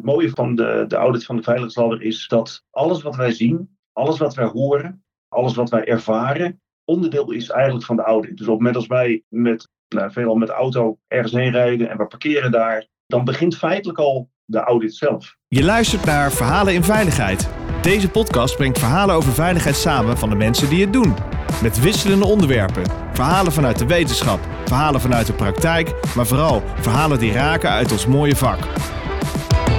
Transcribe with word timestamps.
Het 0.00 0.08
mooie 0.08 0.30
van 0.30 0.54
de, 0.54 0.84
de 0.88 0.96
audit 0.96 1.24
van 1.24 1.36
de 1.36 1.42
veiligheidsladder 1.42 2.02
is 2.02 2.28
dat 2.28 2.64
alles 2.70 3.02
wat 3.02 3.16
wij 3.16 3.32
zien, 3.32 3.76
alles 3.92 4.18
wat 4.18 4.34
wij 4.34 4.44
horen, 4.44 5.04
alles 5.28 5.54
wat 5.54 5.70
wij 5.70 5.84
ervaren, 5.84 6.60
onderdeel 6.84 7.30
is 7.30 7.50
eigenlijk 7.50 7.84
van 7.84 7.96
de 7.96 8.02
audit. 8.02 8.36
Dus 8.36 8.46
op 8.46 8.52
het 8.52 8.58
moment 8.58 8.76
als 8.76 8.86
wij 8.86 9.22
met, 9.28 9.68
nou, 9.88 10.12
veelal 10.12 10.34
met 10.34 10.48
auto 10.48 10.98
ergens 11.06 11.32
heen 11.32 11.50
rijden 11.50 11.90
en 11.90 11.96
we 11.96 12.06
parkeren 12.06 12.50
daar, 12.50 12.86
dan 13.06 13.24
begint 13.24 13.56
feitelijk 13.56 13.98
al 13.98 14.30
de 14.44 14.58
audit 14.58 14.94
zelf. 14.94 15.36
Je 15.48 15.64
luistert 15.64 16.04
naar 16.04 16.32
Verhalen 16.32 16.74
in 16.74 16.84
Veiligheid. 16.84 17.48
Deze 17.82 18.10
podcast 18.10 18.56
brengt 18.56 18.78
verhalen 18.78 19.14
over 19.14 19.32
veiligheid 19.32 19.76
samen 19.76 20.18
van 20.18 20.28
de 20.28 20.36
mensen 20.36 20.68
die 20.68 20.80
het 20.80 20.92
doen. 20.92 21.14
Met 21.62 21.80
wisselende 21.80 22.24
onderwerpen. 22.26 22.82
Verhalen 23.12 23.52
vanuit 23.52 23.78
de 23.78 23.86
wetenschap, 23.86 24.40
verhalen 24.64 25.00
vanuit 25.00 25.26
de 25.26 25.32
praktijk, 25.32 26.14
maar 26.16 26.26
vooral 26.26 26.62
verhalen 26.80 27.18
die 27.18 27.32
raken 27.32 27.70
uit 27.70 27.92
ons 27.92 28.06
mooie 28.06 28.36
vak. 28.36 28.58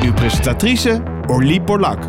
Uw 0.04 0.14
presentatrice 0.14 1.04
Orlie 1.28 1.62
Borlak. 1.62 2.04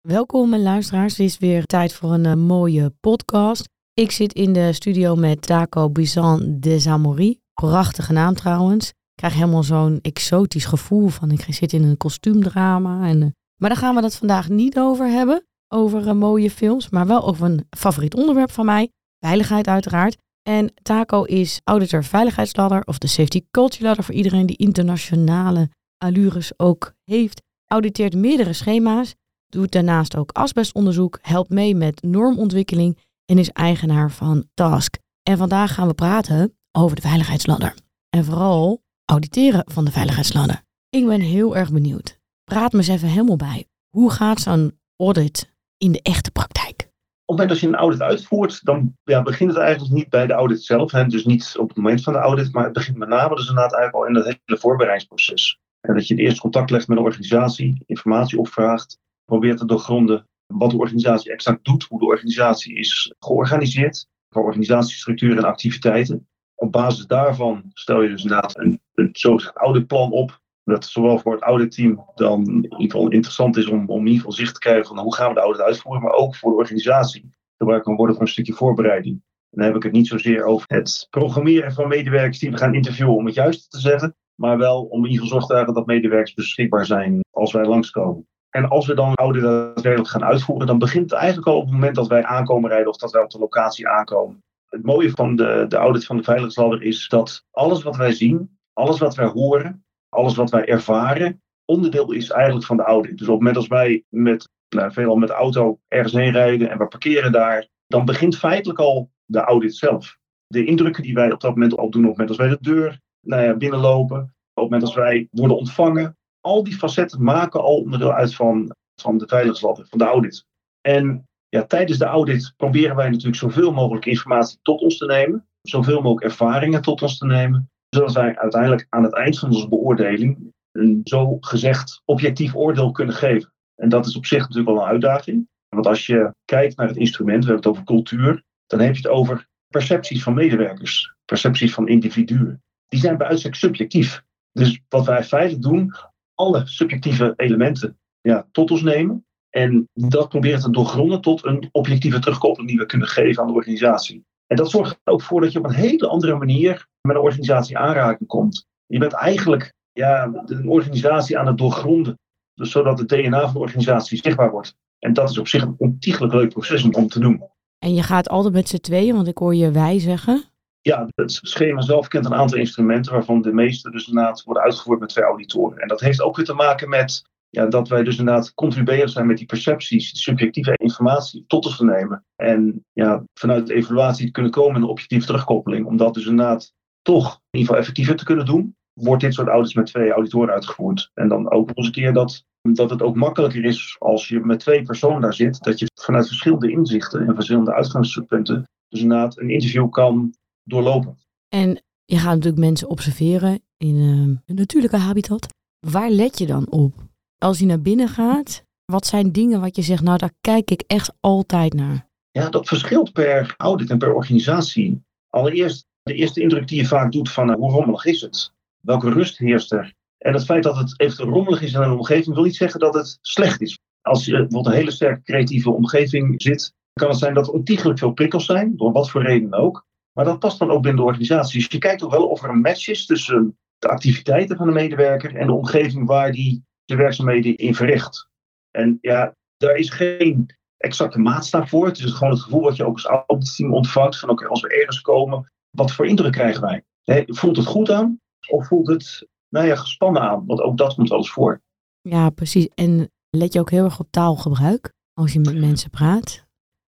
Welkom 0.00 0.56
luisteraars, 0.56 1.16
het 1.16 1.26
is 1.26 1.38
weer 1.38 1.64
tijd 1.64 1.92
voor 1.92 2.12
een 2.12 2.26
eh, 2.26 2.34
mooie 2.34 2.90
podcast. 3.00 3.68
Ik 3.94 4.10
zit 4.10 4.32
in 4.32 4.52
de 4.52 4.72
studio 4.72 5.14
met 5.14 5.42
Taco 5.42 5.90
Bizan 5.90 6.60
des 6.60 6.86
Amoris. 6.86 7.36
Prachtige 7.54 8.12
naam 8.12 8.34
trouwens. 8.34 8.88
Ik 8.88 8.94
krijg 9.14 9.34
helemaal 9.34 9.62
zo'n 9.62 9.98
exotisch 10.02 10.64
gevoel 10.64 11.08
van 11.08 11.30
ik 11.30 11.46
zit 11.48 11.72
in 11.72 11.82
een 11.82 11.96
kostuumdrama. 11.96 13.08
En, 13.08 13.22
eh, 13.22 13.28
maar 13.56 13.68
daar 13.70 13.78
gaan 13.78 13.94
we 13.94 14.02
het 14.02 14.16
vandaag 14.16 14.48
niet 14.48 14.78
over 14.78 15.06
hebben, 15.06 15.46
over 15.68 16.08
eh, 16.08 16.14
mooie 16.14 16.50
films, 16.50 16.90
maar 16.90 17.06
wel 17.06 17.26
over 17.26 17.46
een 17.46 17.66
favoriet 17.76 18.14
onderwerp 18.14 18.50
van 18.50 18.64
mij, 18.64 18.90
veiligheid 19.18 19.66
uiteraard. 19.66 20.24
En 20.48 20.72
Taco 20.82 21.22
is 21.22 21.60
auditor 21.64 22.04
veiligheidsladder 22.04 22.82
of 22.84 22.98
de 22.98 23.06
safety 23.06 23.44
culture 23.50 23.84
ladder 23.84 24.04
voor 24.04 24.14
iedereen 24.14 24.46
die 24.46 24.56
internationale 24.56 25.70
allures 25.98 26.58
ook 26.58 26.94
heeft. 27.04 27.42
Auditeert 27.66 28.14
meerdere 28.14 28.52
schema's, 28.52 29.14
doet 29.46 29.72
daarnaast 29.72 30.16
ook 30.16 30.32
asbestonderzoek, 30.32 31.18
helpt 31.22 31.50
mee 31.50 31.74
met 31.74 32.02
normontwikkeling 32.02 32.98
en 33.24 33.38
is 33.38 33.50
eigenaar 33.50 34.10
van 34.10 34.48
Task. 34.54 34.96
En 35.22 35.38
vandaag 35.38 35.74
gaan 35.74 35.88
we 35.88 35.94
praten 35.94 36.56
over 36.72 36.96
de 36.96 37.02
veiligheidsladder. 37.02 37.74
En 38.10 38.24
vooral 38.24 38.82
auditeren 39.04 39.64
van 39.72 39.84
de 39.84 39.92
veiligheidsladder. 39.92 40.62
Ik 40.90 41.06
ben 41.06 41.20
heel 41.20 41.56
erg 41.56 41.72
benieuwd. 41.72 42.18
Praat 42.44 42.72
me 42.72 42.78
eens 42.78 42.88
even 42.88 43.08
helemaal 43.08 43.36
bij. 43.36 43.66
Hoe 43.88 44.10
gaat 44.10 44.40
zo'n 44.40 44.78
audit 44.96 45.52
in 45.78 45.92
de 45.92 46.02
echte 46.02 46.30
praktijk? 46.30 46.85
Op 47.28 47.38
het 47.38 47.46
moment 47.46 47.48
dat 47.48 47.60
je 47.60 47.66
een 47.66 47.82
audit 47.82 48.02
uitvoert, 48.02 48.64
dan 48.64 48.96
ja, 49.04 49.22
begint 49.22 49.50
het 49.50 49.58
eigenlijk 49.58 49.94
niet 49.94 50.08
bij 50.08 50.26
de 50.26 50.32
audit 50.32 50.62
zelf. 50.62 50.92
Hè. 50.92 51.06
Dus 51.06 51.24
niet 51.24 51.56
op 51.58 51.68
het 51.68 51.76
moment 51.76 52.02
van 52.02 52.12
de 52.12 52.18
audit, 52.18 52.52
maar 52.52 52.64
het 52.64 52.72
begint 52.72 52.96
met 52.96 53.08
name 53.08 53.36
dus 53.36 53.48
inderdaad 53.48 53.74
eigenlijk 53.74 54.04
al 54.04 54.10
in 54.10 54.14
het 54.14 54.40
hele 54.44 54.60
voorbereidingsproces. 54.60 55.58
Dat 55.80 56.06
je 56.06 56.14
eerst 56.14 56.40
contact 56.40 56.70
legt 56.70 56.88
met 56.88 56.96
de 56.96 57.02
organisatie, 57.02 57.82
informatie 57.86 58.38
opvraagt, 58.38 58.98
probeert 59.24 59.58
te 59.58 59.66
doorgronden 59.66 60.26
wat 60.46 60.70
de 60.70 60.76
organisatie 60.76 61.32
exact 61.32 61.64
doet, 61.64 61.84
hoe 61.84 61.98
de 61.98 62.06
organisatie 62.06 62.74
is 62.74 63.14
georganiseerd, 63.18 64.06
qua 64.28 64.40
organisatiestructuur 64.40 65.36
en 65.36 65.44
activiteiten. 65.44 66.28
Op 66.54 66.72
basis 66.72 67.06
daarvan 67.06 67.70
stel 67.72 68.02
je 68.02 68.08
dus 68.08 68.22
inderdaad 68.22 68.58
een, 68.58 68.80
een 68.94 69.08
zogezegd 69.12 69.56
auditplan 69.56 70.12
op. 70.12 70.40
Dat 70.66 70.84
zowel 70.84 71.18
voor 71.18 71.32
het 71.32 71.42
auditteam 71.42 72.04
dan 72.14 72.46
in 72.46 72.62
ieder 72.62 72.78
geval 72.78 73.10
interessant 73.10 73.56
is 73.56 73.66
om, 73.66 73.88
om 73.88 73.98
in 73.98 74.06
ieder 74.06 74.18
geval 74.18 74.32
zicht 74.32 74.54
te 74.54 74.60
krijgen 74.60 74.86
van 74.86 74.98
hoe 74.98 75.14
gaan 75.14 75.28
we 75.28 75.34
de 75.34 75.40
audit 75.40 75.60
uitvoeren, 75.60 76.02
maar 76.02 76.12
ook 76.12 76.36
voor 76.36 76.50
de 76.50 76.56
organisatie. 76.56 77.30
Gebruik 77.56 77.82
kan 77.82 77.96
worden 77.96 78.14
voor 78.14 78.24
een 78.24 78.30
stukje 78.30 78.52
voorbereiding. 78.52 79.14
En 79.50 79.58
dan 79.58 79.64
heb 79.66 79.76
ik 79.76 79.82
het 79.82 79.92
niet 79.92 80.06
zozeer 80.06 80.44
over 80.44 80.64
het 80.68 81.06
programmeren 81.10 81.72
van 81.72 81.88
medewerkers 81.88 82.38
die 82.38 82.50
we 82.50 82.56
gaan 82.56 82.74
interviewen 82.74 83.14
om 83.14 83.26
het 83.26 83.34
juiste 83.34 83.68
te 83.68 83.78
zeggen, 83.78 84.16
maar 84.34 84.58
wel 84.58 84.84
om 84.84 85.04
in 85.04 85.10
ieder 85.10 85.24
geval 85.24 85.28
zorg 85.28 85.46
te 85.46 85.52
dragen 85.52 85.74
dat 85.74 85.86
medewerkers 85.86 86.34
beschikbaar 86.34 86.86
zijn 86.86 87.20
als 87.30 87.52
wij 87.52 87.64
langskomen. 87.64 88.26
En 88.50 88.68
als 88.68 88.86
we 88.86 88.94
dan 88.94 89.14
audit 89.14 89.42
daadwerkelijk 89.42 90.08
gaan 90.08 90.24
uitvoeren, 90.24 90.66
dan 90.66 90.78
begint 90.78 91.10
het 91.10 91.18
eigenlijk 91.18 91.48
al 91.48 91.56
op 91.56 91.64
het 91.64 91.72
moment 91.72 91.94
dat 91.94 92.08
wij 92.08 92.24
aankomen 92.24 92.70
rijden 92.70 92.88
of 92.88 92.96
dat 92.96 93.12
wij 93.12 93.22
op 93.22 93.30
de 93.30 93.38
locatie 93.38 93.88
aankomen. 93.88 94.42
Het 94.66 94.82
mooie 94.82 95.10
van 95.10 95.36
de, 95.36 95.64
de 95.68 95.76
audit 95.76 96.06
van 96.06 96.16
de 96.16 96.22
veiligheidsladder 96.22 96.82
is 96.82 97.08
dat 97.08 97.44
alles 97.50 97.82
wat 97.82 97.96
wij 97.96 98.12
zien, 98.12 98.58
alles 98.72 98.98
wat 98.98 99.14
wij 99.14 99.26
horen, 99.26 99.85
alles 100.16 100.36
wat 100.36 100.50
wij 100.50 100.64
ervaren, 100.64 101.42
onderdeel 101.64 102.12
is 102.12 102.30
eigenlijk 102.30 102.66
van 102.66 102.76
de 102.76 102.82
audit. 102.82 103.18
Dus 103.18 103.28
op 103.28 103.34
het 103.34 103.38
moment 103.38 103.56
als 103.56 103.66
wij 103.66 104.04
met, 104.08 104.48
nou, 104.68 104.92
veelal 104.92 105.16
met 105.16 105.28
de 105.28 105.34
auto 105.34 105.78
ergens 105.88 106.12
heen 106.12 106.32
rijden 106.32 106.70
en 106.70 106.78
we 106.78 106.86
parkeren 106.86 107.32
daar, 107.32 107.68
dan 107.86 108.04
begint 108.04 108.36
feitelijk 108.36 108.78
al 108.78 109.10
de 109.24 109.40
audit 109.40 109.76
zelf. 109.76 110.16
De 110.46 110.64
indrukken 110.64 111.02
die 111.02 111.14
wij 111.14 111.32
op 111.32 111.40
dat 111.40 111.54
moment 111.54 111.72
opdoen, 111.72 112.02
op 112.02 112.08
het 112.08 112.18
moment 112.18 112.28
als 112.28 112.38
wij 112.38 112.48
de 112.48 112.58
deur 112.60 113.00
nou 113.20 113.42
ja, 113.42 113.54
binnenlopen, 113.56 114.18
op 114.18 114.62
het 114.62 114.64
moment 114.64 114.82
als 114.82 114.94
wij 114.94 115.28
worden 115.30 115.56
ontvangen, 115.56 116.16
al 116.40 116.64
die 116.64 116.76
facetten 116.76 117.22
maken 117.22 117.60
al 117.60 117.76
onderdeel 117.76 118.12
uit 118.12 118.34
van, 118.34 118.74
van 119.00 119.18
de 119.18 119.26
veiligheidsladder, 119.26 119.86
van 119.86 119.98
de 119.98 120.04
audit. 120.04 120.44
En 120.80 121.28
ja, 121.48 121.64
tijdens 121.64 121.98
de 121.98 122.04
audit 122.04 122.52
proberen 122.56 122.96
wij 122.96 123.08
natuurlijk 123.08 123.36
zoveel 123.36 123.72
mogelijk 123.72 124.06
informatie 124.06 124.58
tot 124.62 124.80
ons 124.80 124.98
te 124.98 125.06
nemen, 125.06 125.48
zoveel 125.62 126.00
mogelijk 126.02 126.24
ervaringen 126.24 126.82
tot 126.82 127.02
ons 127.02 127.18
te 127.18 127.26
nemen, 127.26 127.70
zodat 127.96 128.14
wij 128.14 128.36
uiteindelijk 128.36 128.86
aan 128.88 129.02
het 129.02 129.14
eind 129.14 129.38
van 129.38 129.48
onze 129.48 129.68
beoordeling 129.68 130.52
een 130.72 131.00
zo 131.04 131.36
gezegd 131.40 132.02
objectief 132.04 132.54
oordeel 132.54 132.90
kunnen 132.90 133.14
geven. 133.14 133.52
En 133.74 133.88
dat 133.88 134.06
is 134.06 134.16
op 134.16 134.26
zich 134.26 134.40
natuurlijk 134.40 134.68
wel 134.68 134.80
een 134.80 134.90
uitdaging. 134.90 135.48
Want 135.68 135.86
als 135.86 136.06
je 136.06 136.34
kijkt 136.44 136.76
naar 136.76 136.88
het 136.88 136.96
instrument, 136.96 137.44
we 137.44 137.50
hebben 137.50 137.70
het 137.70 137.72
over 137.72 137.84
cultuur, 137.84 138.42
dan 138.66 138.80
heb 138.80 138.94
je 138.94 139.02
het 139.02 139.10
over 139.10 139.48
percepties 139.68 140.22
van 140.22 140.34
medewerkers, 140.34 141.14
percepties 141.24 141.74
van 141.74 141.88
individuen. 141.88 142.62
Die 142.88 143.00
zijn 143.00 143.16
bij 143.16 143.26
uitstek 143.26 143.54
subjectief. 143.54 144.22
Dus 144.52 144.80
wat 144.88 145.06
wij 145.06 145.24
feitelijk 145.24 145.62
doen, 145.62 145.94
alle 146.34 146.66
subjectieve 146.66 147.32
elementen 147.36 147.98
ja, 148.20 148.48
tot 148.52 148.70
ons 148.70 148.82
nemen. 148.82 149.26
En 149.50 149.88
dat 149.92 150.28
proberen 150.28 150.60
te 150.60 150.70
doorgronden 150.70 151.20
tot 151.20 151.44
een 151.44 151.68
objectieve 151.72 152.18
terugkoppeling 152.18 152.70
die 152.70 152.78
we 152.78 152.86
kunnen 152.86 153.08
geven 153.08 153.42
aan 153.42 153.48
de 153.48 153.54
organisatie. 153.54 154.24
En 154.46 154.56
dat 154.56 154.70
zorgt 154.70 155.00
er 155.04 155.12
ook 155.12 155.22
voor 155.22 155.40
dat 155.40 155.52
je 155.52 155.58
op 155.58 155.64
een 155.64 155.74
hele 155.74 156.08
andere 156.08 156.36
manier 156.36 156.86
met 157.00 157.16
een 157.16 157.22
organisatie 157.22 157.78
aanraking 157.78 158.28
komt. 158.28 158.66
Je 158.86 158.98
bent 158.98 159.12
eigenlijk 159.12 159.72
ja, 159.92 160.30
een 160.46 160.68
organisatie 160.68 161.38
aan 161.38 161.46
het 161.46 161.58
doorgronden. 161.58 162.18
Dus 162.54 162.70
zodat 162.70 162.98
het 162.98 163.08
DNA 163.08 163.40
van 163.40 163.52
de 163.52 163.58
organisatie 163.58 164.18
zichtbaar 164.22 164.50
wordt. 164.50 164.76
En 164.98 165.12
dat 165.12 165.30
is 165.30 165.38
op 165.38 165.48
zich 165.48 165.62
een 165.62 165.74
ontiegelijk 165.78 166.32
leuk 166.32 166.48
proces 166.48 166.82
om 166.84 167.08
te 167.08 167.20
doen. 167.20 167.42
En 167.78 167.94
je 167.94 168.02
gaat 168.02 168.28
altijd 168.28 168.54
met 168.54 168.68
z'n 168.68 168.76
tweeën, 168.76 169.14
want 169.14 169.28
ik 169.28 169.38
hoor 169.38 169.54
je 169.54 169.70
wij 169.70 169.98
zeggen. 169.98 170.44
Ja, 170.80 171.08
het 171.14 171.38
schema 171.42 171.80
zelf 171.80 172.08
kent 172.08 172.24
een 172.24 172.34
aantal 172.34 172.58
instrumenten, 172.58 173.12
waarvan 173.12 173.42
de 173.42 173.52
meeste 173.52 173.90
dus 173.90 174.08
inderdaad 174.08 174.42
worden 174.42 174.62
uitgevoerd 174.62 175.00
met 175.00 175.08
twee 175.08 175.24
auditoren. 175.24 175.78
En 175.78 175.88
dat 175.88 176.00
heeft 176.00 176.22
ook 176.22 176.36
weer 176.36 176.44
te 176.44 176.54
maken 176.54 176.88
met 176.88 177.24
ja, 177.56 177.66
dat 177.66 177.88
wij 177.88 178.02
dus 178.02 178.18
inderdaad 178.18 178.54
contribueren 178.54 179.08
zijn 179.08 179.26
met 179.26 179.36
die 179.36 179.46
percepties, 179.46 180.22
subjectieve 180.22 180.72
informatie 180.76 181.44
tot 181.46 181.66
ons 181.66 181.76
te 181.76 181.84
nemen. 181.84 182.24
En 182.34 182.84
ja, 182.92 183.24
vanuit 183.34 183.66
de 183.66 183.74
evaluatie 183.74 184.30
kunnen 184.30 184.52
komen 184.52 184.76
in 184.76 184.82
een 184.82 184.88
objectieve 184.88 185.26
terugkoppeling. 185.26 185.86
Om 185.86 185.96
dat 185.96 186.14
dus 186.14 186.26
inderdaad 186.26 186.72
toch 187.02 187.26
in 187.26 187.58
ieder 187.58 187.66
geval 187.66 187.76
effectiever 187.76 188.16
te 188.16 188.24
kunnen 188.24 188.46
doen, 188.46 188.76
wordt 188.92 189.22
dit 189.22 189.34
soort 189.34 189.48
audits 189.48 189.74
met 189.74 189.86
twee 189.86 190.10
auditoren 190.10 190.54
uitgevoerd. 190.54 191.10
En 191.14 191.28
dan 191.28 191.50
ook 191.50 191.66
nog 191.66 191.76
eens 191.76 191.86
een 191.86 191.92
keer 191.92 192.12
dat, 192.12 192.44
dat 192.60 192.90
het 192.90 193.02
ook 193.02 193.16
makkelijker 193.16 193.64
is 193.64 193.96
als 193.98 194.28
je 194.28 194.40
met 194.40 194.60
twee 194.60 194.82
personen 194.82 195.20
daar 195.20 195.34
zit, 195.34 195.62
dat 195.62 195.78
je 195.78 195.90
vanuit 196.00 196.26
verschillende 196.26 196.70
inzichten 196.70 197.26
en 197.26 197.34
verschillende 197.34 197.74
uitgangspunten 197.74 198.64
dus 198.88 199.00
inderdaad 199.00 199.38
een 199.38 199.50
interview 199.50 199.90
kan 199.90 200.34
doorlopen. 200.62 201.18
En 201.48 201.82
je 202.04 202.16
gaat 202.16 202.34
natuurlijk 202.34 202.62
mensen 202.62 202.88
observeren 202.88 203.60
in 203.76 203.96
een 203.96 204.40
natuurlijke 204.56 204.96
habitat. 204.96 205.46
Waar 205.86 206.10
let 206.10 206.38
je 206.38 206.46
dan 206.46 206.70
op? 206.70 207.05
Als 207.38 207.58
je 207.58 207.66
naar 207.66 207.80
binnen 207.80 208.08
gaat, 208.08 208.64
wat 208.84 209.06
zijn 209.06 209.32
dingen 209.32 209.60
wat 209.60 209.76
je 209.76 209.82
zegt, 209.82 210.02
nou 210.02 210.18
daar 210.18 210.34
kijk 210.40 210.70
ik 210.70 210.82
echt 210.86 211.12
altijd 211.20 211.74
naar? 211.74 212.08
Ja, 212.30 212.48
dat 212.48 212.68
verschilt 212.68 213.12
per 213.12 213.54
audit 213.56 213.90
en 213.90 213.98
per 213.98 214.14
organisatie. 214.14 215.04
Allereerst, 215.28 215.86
de 216.02 216.14
eerste 216.14 216.40
indruk 216.40 216.68
die 216.68 216.80
je 216.80 216.86
vaak 216.86 217.12
doet 217.12 217.30
van 217.30 217.50
uh, 217.50 217.54
hoe 217.54 217.70
rommelig 217.70 218.04
is 218.04 218.20
het? 218.20 218.52
Welke 218.80 219.10
rust 219.10 219.38
heerst 219.38 219.72
er? 219.72 219.94
En 220.18 220.32
het 220.32 220.44
feit 220.44 220.62
dat 220.62 220.76
het 220.76 221.00
even 221.00 221.24
rommelig 221.24 221.62
is 221.62 221.72
in 221.72 221.80
een 221.80 221.90
omgeving 221.90 222.34
wil 222.34 222.44
niet 222.44 222.56
zeggen 222.56 222.80
dat 222.80 222.94
het 222.94 223.18
slecht 223.20 223.60
is. 223.60 223.78
Als 224.02 224.24
je 224.24 224.30
bijvoorbeeld 224.30 224.66
een 224.66 224.72
hele 224.72 224.90
sterke 224.90 225.22
creatieve 225.22 225.70
omgeving 225.70 226.42
zit, 226.42 226.74
kan 226.92 227.08
het 227.08 227.18
zijn 227.18 227.34
dat 227.34 227.46
er 227.46 227.52
ontiegelijk 227.52 227.98
veel 227.98 228.12
prikkels 228.12 228.46
zijn, 228.46 228.76
door 228.76 228.92
wat 228.92 229.10
voor 229.10 229.22
reden 229.22 229.52
ook. 229.52 229.86
Maar 230.12 230.24
dat 230.24 230.38
past 230.38 230.58
dan 230.58 230.70
ook 230.70 230.82
binnen 230.82 231.00
de 231.00 231.08
organisatie. 231.08 231.60
Dus 231.60 231.68
je 231.70 231.78
kijkt 231.78 232.02
ook 232.02 232.10
wel 232.10 232.28
of 232.28 232.42
er 232.42 232.50
een 232.50 232.60
match 232.60 232.88
is 232.88 233.06
tussen 233.06 233.58
de 233.78 233.88
activiteiten 233.88 234.56
van 234.56 234.66
de 234.66 234.72
medewerker 234.72 235.34
en 235.34 235.46
de 235.46 235.52
omgeving 235.52 236.06
waar 236.06 236.32
die 236.32 236.64
de 236.86 236.96
werkzaamheden 236.96 237.56
in 237.56 237.74
verricht. 237.74 238.28
En 238.70 238.98
ja, 239.00 239.34
daar 239.56 239.74
is 239.74 239.90
geen 239.90 240.56
exacte 240.76 241.18
maatstaf 241.18 241.68
voor. 241.68 241.86
Het 241.86 241.98
is 241.98 242.12
gewoon 242.12 242.32
het 242.32 242.42
gevoel 242.42 242.62
wat 242.62 242.76
je 242.76 242.84
ook 242.84 242.94
als 242.94 243.04
auditteam 243.26 243.74
ontvangt. 243.74 244.18
Van 244.18 244.28
oké, 244.28 244.46
als 244.46 244.60
we 244.60 244.74
ergens 244.74 245.00
komen, 245.00 245.52
wat 245.70 245.92
voor 245.92 246.06
indruk 246.06 246.32
krijgen 246.32 246.60
wij? 246.60 246.84
voelt 247.26 247.56
het 247.56 247.66
goed 247.66 247.90
aan? 247.90 248.20
Of 248.48 248.66
voelt 248.66 248.88
het 248.88 249.28
nou 249.48 249.66
ja, 249.66 249.76
gespannen 249.76 250.22
aan? 250.22 250.46
Want 250.46 250.60
ook 250.60 250.76
dat 250.76 250.94
komt 250.94 251.08
wel 251.08 251.18
eens 251.18 251.30
voor. 251.30 251.62
Ja, 252.00 252.30
precies. 252.30 252.68
En 252.68 253.10
let 253.30 253.52
je 253.52 253.60
ook 253.60 253.70
heel 253.70 253.84
erg 253.84 254.00
op 254.00 254.10
taalgebruik 254.10 254.92
als 255.12 255.32
je 255.32 255.40
met 255.40 255.58
mensen 255.58 255.90
praat? 255.90 256.46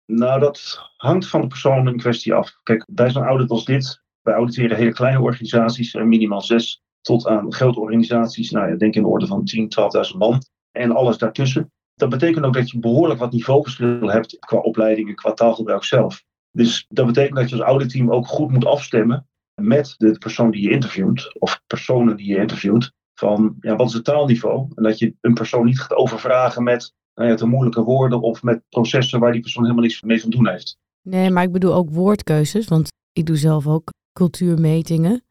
Nou, 0.06 0.40
dat 0.40 0.90
hangt 0.96 1.28
van 1.28 1.40
de 1.40 1.46
persoon 1.46 1.88
in 1.88 1.96
kwestie 1.96 2.34
af. 2.34 2.60
Kijk, 2.62 2.84
bij 2.92 3.10
zo'n 3.10 3.22
audit 3.22 3.50
als 3.50 3.64
dit 3.64 4.02
Wij 4.22 4.34
auditeren 4.34 4.76
hele 4.76 4.92
kleine 4.92 5.20
organisaties, 5.20 5.94
minimaal 5.94 6.40
zes, 6.40 6.83
tot 7.04 7.26
aan 7.26 7.52
grote 7.52 7.80
organisaties. 7.80 8.50
Nou 8.50 8.68
ja, 8.68 8.76
denk 8.76 8.94
in 8.94 9.02
de 9.02 9.08
orde 9.08 9.26
van 9.26 9.44
10, 9.44 9.72
12.000 10.12 10.18
man 10.18 10.42
en 10.72 10.90
alles 10.90 11.18
daartussen. 11.18 11.72
Dat 11.94 12.08
betekent 12.08 12.44
ook 12.44 12.54
dat 12.54 12.70
je 12.70 12.78
behoorlijk 12.78 13.20
wat 13.20 13.32
niveauverschil 13.32 14.10
hebt 14.10 14.38
qua 14.38 14.58
opleidingen, 14.58 15.14
qua 15.14 15.32
taalgebruik 15.32 15.84
zelf. 15.84 16.22
Dus 16.50 16.86
dat 16.88 17.06
betekent 17.06 17.36
dat 17.36 17.48
je 17.48 17.56
als 17.56 17.64
auditteam 17.64 18.10
ook 18.10 18.26
goed 18.26 18.50
moet 18.50 18.64
afstemmen 18.64 19.28
met 19.60 19.94
de 19.96 20.18
persoon 20.18 20.50
die 20.50 20.62
je 20.62 20.70
interviewt, 20.70 21.40
of 21.40 21.62
personen 21.66 22.16
die 22.16 22.26
je 22.26 22.36
interviewt, 22.36 22.92
van 23.14 23.56
ja, 23.60 23.76
wat 23.76 23.88
is 23.88 23.92
het 23.92 24.04
taalniveau? 24.04 24.68
En 24.74 24.82
dat 24.82 24.98
je 24.98 25.14
een 25.20 25.34
persoon 25.34 25.64
niet 25.64 25.80
gaat 25.80 25.94
overvragen 25.96 26.62
met 26.62 26.92
nou 27.14 27.28
ja, 27.28 27.34
te 27.34 27.46
moeilijke 27.46 27.82
woorden 27.82 28.20
of 28.20 28.42
met 28.42 28.62
processen 28.68 29.20
waar 29.20 29.32
die 29.32 29.40
persoon 29.40 29.62
helemaal 29.62 29.84
niks 29.84 30.02
mee 30.02 30.20
van 30.20 30.30
doen 30.30 30.48
heeft. 30.48 30.76
Nee, 31.02 31.30
maar 31.30 31.42
ik 31.42 31.52
bedoel 31.52 31.74
ook 31.74 31.90
woordkeuzes, 31.90 32.68
want 32.68 32.88
ik 33.12 33.26
doe 33.26 33.36
zelf 33.36 33.66
ook 33.66 33.90
cultuurmetingen. 34.12 35.24